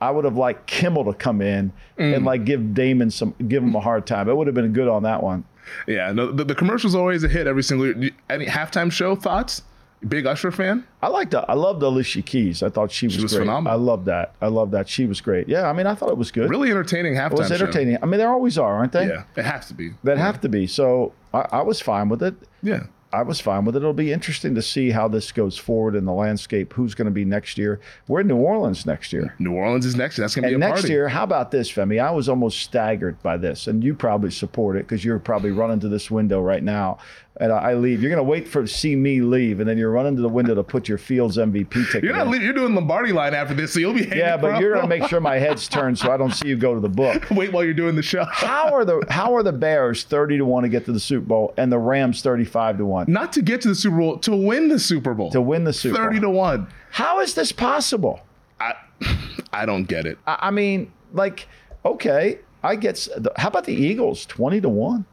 [0.03, 2.17] I would have liked Kimmel to come in Mm.
[2.17, 4.29] and like give Damon some, give him a hard time.
[4.29, 5.45] It would have been good on that one.
[5.87, 9.63] Yeah no the, the commercial's always a hit every single year any halftime show thoughts
[10.09, 12.63] big usher fan I liked, I loved Alicia Keys.
[12.63, 13.41] I thought she was, was great.
[13.43, 13.73] phenomenal.
[13.79, 14.35] I love that.
[14.41, 14.89] I love that.
[14.89, 15.49] She was great.
[15.49, 16.49] Yeah, I mean, I thought it was good.
[16.49, 17.55] really entertaining halftime it was show.
[17.55, 17.99] entertaining.
[18.03, 19.07] I mean, there always are, aren't they?
[19.09, 20.67] yeah it has to be That have to be.
[20.69, 22.35] So I, I was fine with it.
[22.63, 23.81] yeah I was fine with it.
[23.81, 26.73] It'll be interesting to see how this goes forward in the landscape.
[26.73, 27.79] Who's going to be next year?
[28.09, 29.35] We're in New Orleans next year.
[29.39, 30.17] New Orleans is next.
[30.17, 30.93] That's going to be And a next party.
[30.95, 32.03] year, how about this, Femi?
[32.03, 35.81] I was almost staggered by this, and you probably support it because you're probably running
[35.81, 36.99] to this window right now.
[37.41, 38.03] And I leave.
[38.03, 40.29] You're going to wait for to see me leave, and then you're running to the
[40.29, 42.05] window to put your Fields MVP ticket.
[42.05, 42.29] You're not.
[42.29, 44.03] leaving- You're doing Lombardi line after this, so you'll be.
[44.05, 46.49] hanging Yeah, but you're going to make sure my head's turned so I don't see
[46.49, 47.27] you go to the book.
[47.31, 48.25] Wait while you're doing the show.
[48.31, 51.25] How are the How are the Bears thirty to one to get to the Super
[51.25, 54.19] Bowl, and the Rams thirty five to one Not to get to the Super Bowl,
[54.19, 55.31] to win the Super Bowl.
[55.31, 56.33] to win the Super Thirty Bowl?
[56.33, 56.67] to one.
[56.91, 58.21] How is this possible?
[58.61, 58.75] I,
[59.53, 60.19] I don't get it.
[60.27, 61.49] I I mean, like,
[61.85, 63.09] okay, I get.
[63.37, 65.05] How about the Eagles, twenty to one?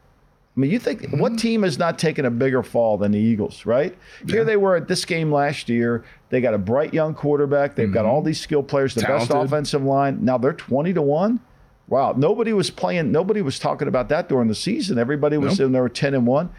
[0.56, 1.20] I mean, you think Mm-hmm.
[1.20, 3.96] what team has not taken a bigger fall than the Eagles, right?
[4.26, 6.04] Here they were at this game last year.
[6.28, 7.76] They got a bright young quarterback.
[7.76, 9.46] They've got all these skilled players, the best Mm-hmm.
[9.46, 10.24] Offensive line.
[10.24, 11.40] Now they're twenty to one.
[11.88, 13.10] Wow, nobody was playing.
[13.10, 14.96] Nobody was talking about that during the season.
[14.98, 15.66] Everybody was Nope.
[15.66, 16.50] in there ten and one.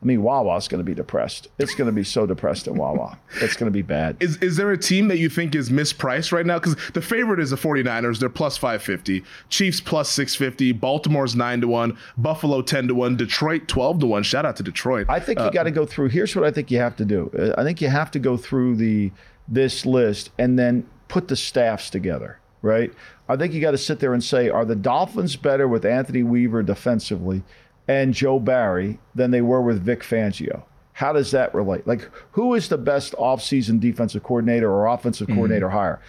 [0.00, 1.48] I mean, Wawa's going to be depressed.
[1.58, 3.18] It's going to be so depressed in Wawa.
[3.40, 4.16] It's going to be bad.
[4.20, 6.60] Is is there a team that you think is mispriced right now?
[6.60, 8.20] Because the favorite is the 49ers.
[8.20, 9.24] They're plus 550.
[9.48, 10.72] Chiefs plus 650.
[10.72, 11.98] Baltimore's 9 to 1.
[12.16, 13.16] Buffalo 10 to 1.
[13.16, 14.22] Detroit 12 to 1.
[14.22, 15.06] Shout out to Detroit.
[15.08, 16.10] I think you got to go through.
[16.10, 17.30] Here's what I think you have to do.
[17.36, 19.10] Uh, I think you have to go through the
[19.48, 22.38] this list and then put the staffs together.
[22.62, 22.92] Right.
[23.28, 26.22] I think you got to sit there and say, are the Dolphins better with Anthony
[26.22, 27.42] Weaver defensively
[27.88, 30.62] and Joe Barry than they were with Vic Fangio?
[30.92, 31.86] How does that relate?
[31.86, 36.00] Like, who is the best offseason defensive coordinator or offensive coordinator hire?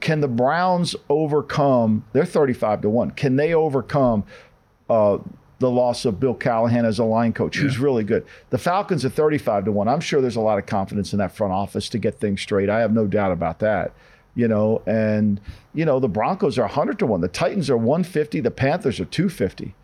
[0.00, 2.04] Can the Browns overcome?
[2.12, 3.12] They're 35 to 1.
[3.12, 4.24] Can they overcome
[4.88, 5.18] uh,
[5.58, 8.26] the loss of Bill Callahan as a line coach, who's really good.
[8.50, 9.88] The Falcons are 35 to 1.
[9.88, 12.68] I'm sure there's a lot of confidence in that front office to get things straight.
[12.68, 13.92] I have no doubt about that.
[14.34, 15.40] You know, and
[15.72, 17.22] you know, the Broncos are 100 to 1.
[17.22, 19.74] The Titans are 150, the Panthers are 250.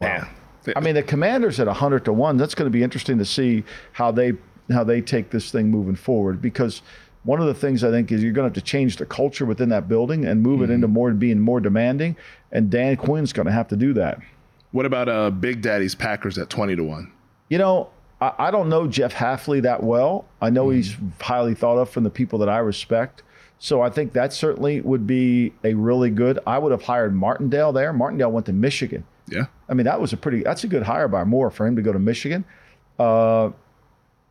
[0.00, 0.28] Man.
[0.76, 2.36] I mean, the Commanders at 100 to 1.
[2.36, 4.32] That's going to be interesting to see how they
[4.70, 6.82] how they take this thing moving forward because
[7.24, 9.46] one of the things I think is you're going to have to change the culture
[9.46, 12.16] within that building and move it into more being more demanding
[12.52, 14.20] and Dan Quinn's going to have to do that.
[14.72, 17.12] What about uh, Big Daddy's Packers at 20 to 1?
[17.48, 17.88] You know,
[18.20, 20.26] I, I don't know Jeff Hafley that well.
[20.42, 23.22] I know he's highly thought of from the people that I respect.
[23.58, 26.38] So I think that certainly would be a really good.
[26.46, 27.92] I would have hired Martindale there.
[27.92, 29.04] Martindale went to Michigan.
[29.30, 29.46] Yeah.
[29.68, 30.42] I mean, that was a pretty.
[30.42, 32.44] That's a good hire by Moore for him to go to Michigan.
[32.98, 33.50] Uh,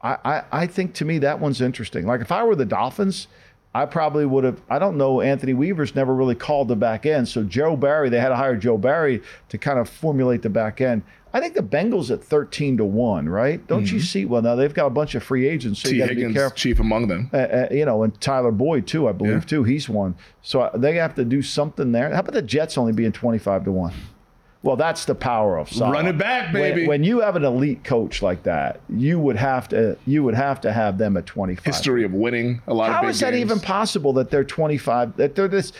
[0.02, 2.06] I, I I think to me that one's interesting.
[2.06, 3.28] Like if I were the Dolphins,
[3.74, 4.62] I probably would have.
[4.70, 5.22] I don't know.
[5.22, 8.10] Anthony Weaver's never really called the back end, so Joe Barry.
[8.10, 11.04] They had to hire Joe Barry to kind of formulate the back end.
[11.34, 13.66] I think the Bengals at thirteen to one, right?
[13.68, 14.26] Don't you see?
[14.26, 15.95] Well, now they've got a bunch of free agents, so T.
[15.95, 17.30] you got to be Higgins, careful chief among them.
[17.34, 19.39] uh, uh, you know, and Tyler Boyd too, I believe Yeah.
[19.41, 19.64] too.
[19.64, 22.12] He's one, so uh, they have to do something there.
[22.14, 23.93] How about the Jets only being twenty-five to one?
[24.68, 25.93] Well, that's the power of Salah.
[25.93, 26.88] Run it back, baby.
[26.88, 30.59] When, you have an elite coach like that, you would have to you would have
[30.59, 31.63] to have them at twenty-five.
[31.63, 33.49] History of winning a lot of How is that games.
[33.49, 35.15] even possible that they're twenty-five?
[35.15, 35.72] That they're this.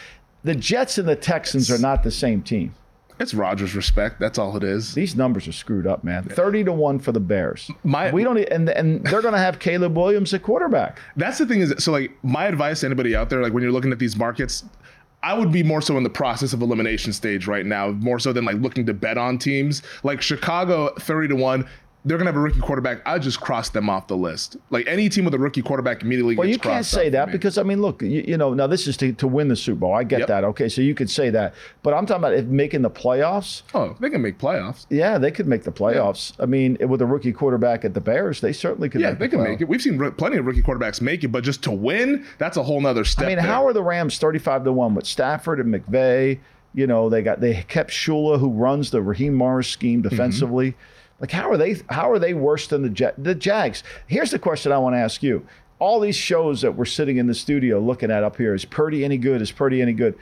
[0.46, 2.76] The Jets and the Texans are not the same team.
[3.20, 4.22] It's Rodgers' respect.
[4.22, 4.94] That's all it is.
[4.94, 6.24] These numbers are screwed up, man.
[6.24, 7.70] Thirty to one for the Bears.
[7.84, 10.98] My- we don't, and and they're going to have Caleb Williams at quarterback.
[11.18, 13.74] That's the thing is so like my advice to anybody out there like when you're
[13.74, 14.64] looking at these markets
[15.24, 18.32] I would be more so in the process of elimination stage right now, more so
[18.32, 19.82] than like looking to bet on teams.
[20.04, 21.70] Like Chicago, 30 to 1,
[22.06, 23.02] they're going to have a rookie quarterback.
[23.06, 24.56] I just cross them off the list.
[24.70, 27.64] Like any team with a rookie quarterback immediately Well, you can't say that because I
[27.64, 29.94] mean, look, you, you know, now this is to, to win the Super Bowl.
[29.94, 30.28] I get Yep.
[30.30, 30.44] that.
[30.46, 33.64] Okay, so you could say that, but I'm talking about if making the playoffs.
[33.74, 34.86] Oh, they can make playoffs.
[34.90, 36.32] Yeah, they could make the playoffs.
[36.40, 39.02] I mean, with a rookie quarterback at the Bears, they certainly could.
[39.02, 39.68] Yeah, make they the can make it.
[39.68, 42.64] We've seen r- plenty of rookie quarterbacks make it, but just to win, that's a
[42.64, 43.26] whole nother step.
[43.26, 43.46] I mean, there.
[43.46, 46.40] how are the Rams 35 to one with Stafford and McVay?
[46.74, 50.16] You know, they got they kept Shula, who runs the Raheem Morris scheme Mm-hmm.
[51.20, 51.78] Like, how are they?
[51.90, 53.84] How are they worse than the Jag, the Jags?
[54.08, 55.46] Here's the question I want to ask you:
[55.80, 59.04] All these shows that we're sitting in the studio looking at up here is Purdy
[59.04, 59.42] any good?
[59.42, 60.16] Is Purdy any good?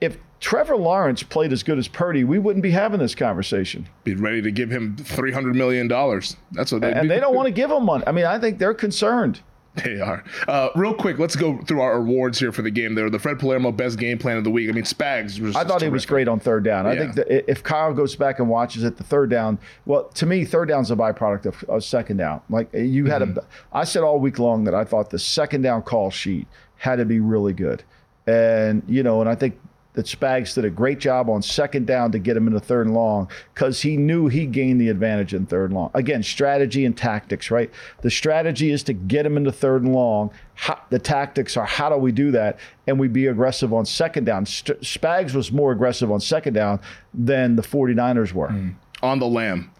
[0.00, 3.88] If Trevor Lawrence played as good as Purdy, we wouldn't be having this conversation.
[4.04, 5.88] be ready to give him $300 million?
[5.88, 7.08] That's what they And do.
[7.08, 8.04] they don't want to give him money.
[8.06, 9.40] I mean, I think they're concerned.
[9.84, 10.24] They are.
[10.46, 12.94] Uh, real quick, let's go through our awards here for the game.
[12.94, 14.68] There, the Fred Palermo best game plan of the week.
[14.68, 15.54] I mean, Spags was.
[15.54, 16.86] I thought he was great on third down.
[16.86, 19.58] I think that if Kyle goes back and watches it, the third down.
[19.86, 22.40] Well, to me, third down's a byproduct of, of second down.
[22.50, 23.38] Like you had Mm-hmm.
[23.38, 26.96] a, I said all week long that I thought the second down call sheet had
[26.96, 27.82] to be really good,
[28.26, 29.58] and you know, and I think
[29.98, 32.94] that Spags did a great job on second down to get him into third and
[32.94, 35.90] long because he knew he gained the advantage in third and long.
[35.92, 37.68] Again, strategy and tactics, right?
[38.02, 40.30] The strategy is to get him into third and long.
[40.54, 42.60] How, the tactics are how do we do that?
[42.86, 44.46] And we be aggressive on second down.
[44.46, 46.78] St- Spags was more aggressive on second down
[47.12, 48.50] than the 49ers were.
[48.50, 48.76] Mm.
[49.02, 49.72] on the lamb.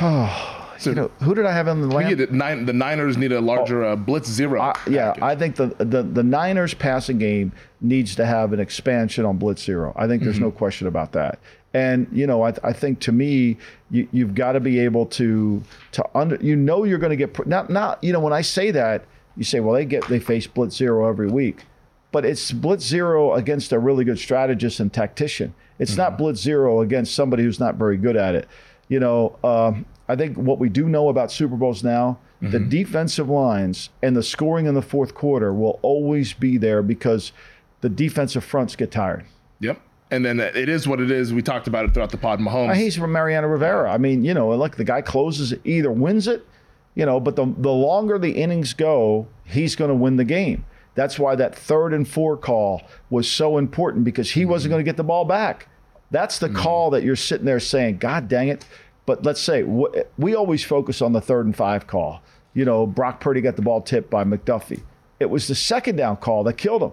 [0.76, 3.40] So you know, who did I have on the need nine, the Niners need a
[3.40, 4.60] larger uh, blitz zero.
[4.60, 5.14] I, yeah.
[5.22, 9.62] I think the, the the Niners passing game needs to have an expansion on blitz
[9.62, 9.92] zero.
[9.96, 10.58] I think there's no Mm-hmm.
[10.58, 11.38] question about that.
[11.74, 13.56] And you know, I, I think to me,
[13.92, 16.36] you, you've got to be able to to under.
[16.36, 18.02] You know, you're going to get not not.
[18.02, 19.04] You know, when I say that,
[19.36, 21.62] you say, well, they get they face blitz zero every week,
[22.10, 25.54] but it's blitz zero against a really good strategist and tactician.
[25.78, 25.98] It's Mm-hmm.
[26.00, 28.48] not blitz zero against somebody who's not very good at it.
[28.88, 32.68] You know, um, I think what we do know about Super Bowls now, the Mm-hmm.
[32.68, 37.32] defensive lines and the scoring in the fourth quarter will always be there because
[37.80, 39.24] the defensive fronts get tired.
[39.60, 39.80] Yep.
[40.10, 41.32] And then it is what it is.
[41.32, 42.38] We talked about it throughout the pod.
[42.40, 42.70] Mahomes.
[42.70, 43.90] Uh, He's from Mariano Rivera.
[43.90, 46.46] I mean, you know, look, the guy closes, it, either wins it,
[46.94, 50.66] you know, but the, the longer the innings go, he's going to win the game.
[50.94, 54.88] That's why that third and four call was so important because he wasn't going to
[54.88, 55.66] get the ball back.
[56.14, 56.56] That's the mm-hmm.
[56.56, 58.64] call that you're sitting there saying, God dang it.
[59.06, 62.22] But let's say we always focus on the third and five call.
[62.54, 64.82] You know, Brock Purdy got the ball tipped by McDuffie.
[65.20, 66.92] It was the second down call that killed him.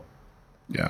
[0.69, 0.89] Yeah.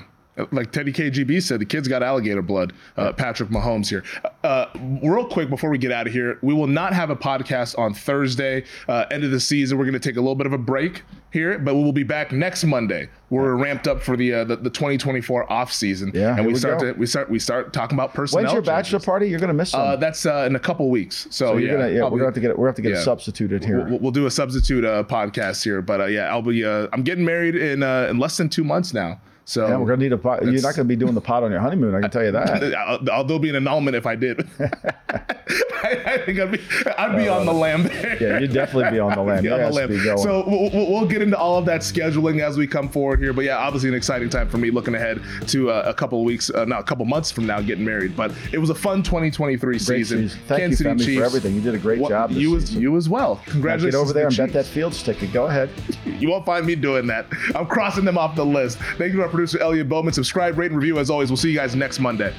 [0.51, 2.73] Like Teddy KGB said, the kid's got alligator blood.
[2.97, 4.03] Uh, Patrick Mahomes here.
[4.43, 4.65] Uh,
[5.01, 7.93] real quick before we get out of here, we will not have a podcast on
[7.93, 9.77] Thursday, uh, end of the season.
[9.77, 12.03] We're going to take a little bit of a break here, but we will be
[12.03, 13.09] back next Monday.
[13.29, 16.59] We're ramped up for the uh, the, the 2024 off season, Yeah, and we we
[16.59, 16.91] start go.
[16.91, 18.43] to we start we start talking about personnel.
[18.43, 19.05] When's your bachelor changes.
[19.05, 19.29] party?
[19.29, 19.81] You're going to miss some.
[19.81, 21.27] Uh, that's uh, in a couple weeks.
[21.29, 22.49] So, so yeah, you're gonna, yeah, we're gonna have to get.
[22.49, 23.03] We're gonna have to get yeah.
[23.03, 23.87] substituted here.
[23.87, 26.65] We'll, we'll do a substitute uh, podcast here, but uh, yeah, I'll be.
[26.65, 29.21] Uh, I'm getting married in uh, in less than two months now.
[29.45, 30.43] So Yeah, we're gonna need a pot.
[30.45, 31.95] You're not gonna be doing the pot on your honeymoon.
[31.95, 32.73] I can tell you that.
[32.77, 34.47] I'll, I'll- there'll be an annulment if I did.
[35.83, 36.59] I, I think I'd be,
[36.97, 38.17] I'd be on the lam there.
[38.21, 39.37] Yeah, you'd definitely be on the lam.
[39.39, 40.17] On the lam.
[40.19, 43.33] So we'll, we'll get into all of that scheduling as we come forward here.
[43.33, 46.25] But yeah, obviously an exciting time for me looking ahead to uh, a couple of
[46.25, 48.15] weeks, uh, not a couple months from now, getting married.
[48.15, 50.29] But it was a fun 2023 Great season.
[50.29, 50.41] season.
[50.47, 51.17] Thank Kansas you, City Chiefs.
[51.19, 51.55] for everything.
[51.55, 52.31] You did a great job.
[52.31, 53.35] You as you as well.
[53.47, 53.95] Now Congratulations.
[53.95, 55.33] get over there the and bet that Fields ticket.
[55.33, 55.69] Go ahead.
[56.05, 57.25] You won't find me doing that.
[57.55, 58.77] I'm crossing them off the list.
[58.97, 60.13] Thank you producer Elliot Bowman.
[60.13, 61.29] Subscribe, rate, and review as always.
[61.29, 62.33] We'll see you guys next Monday.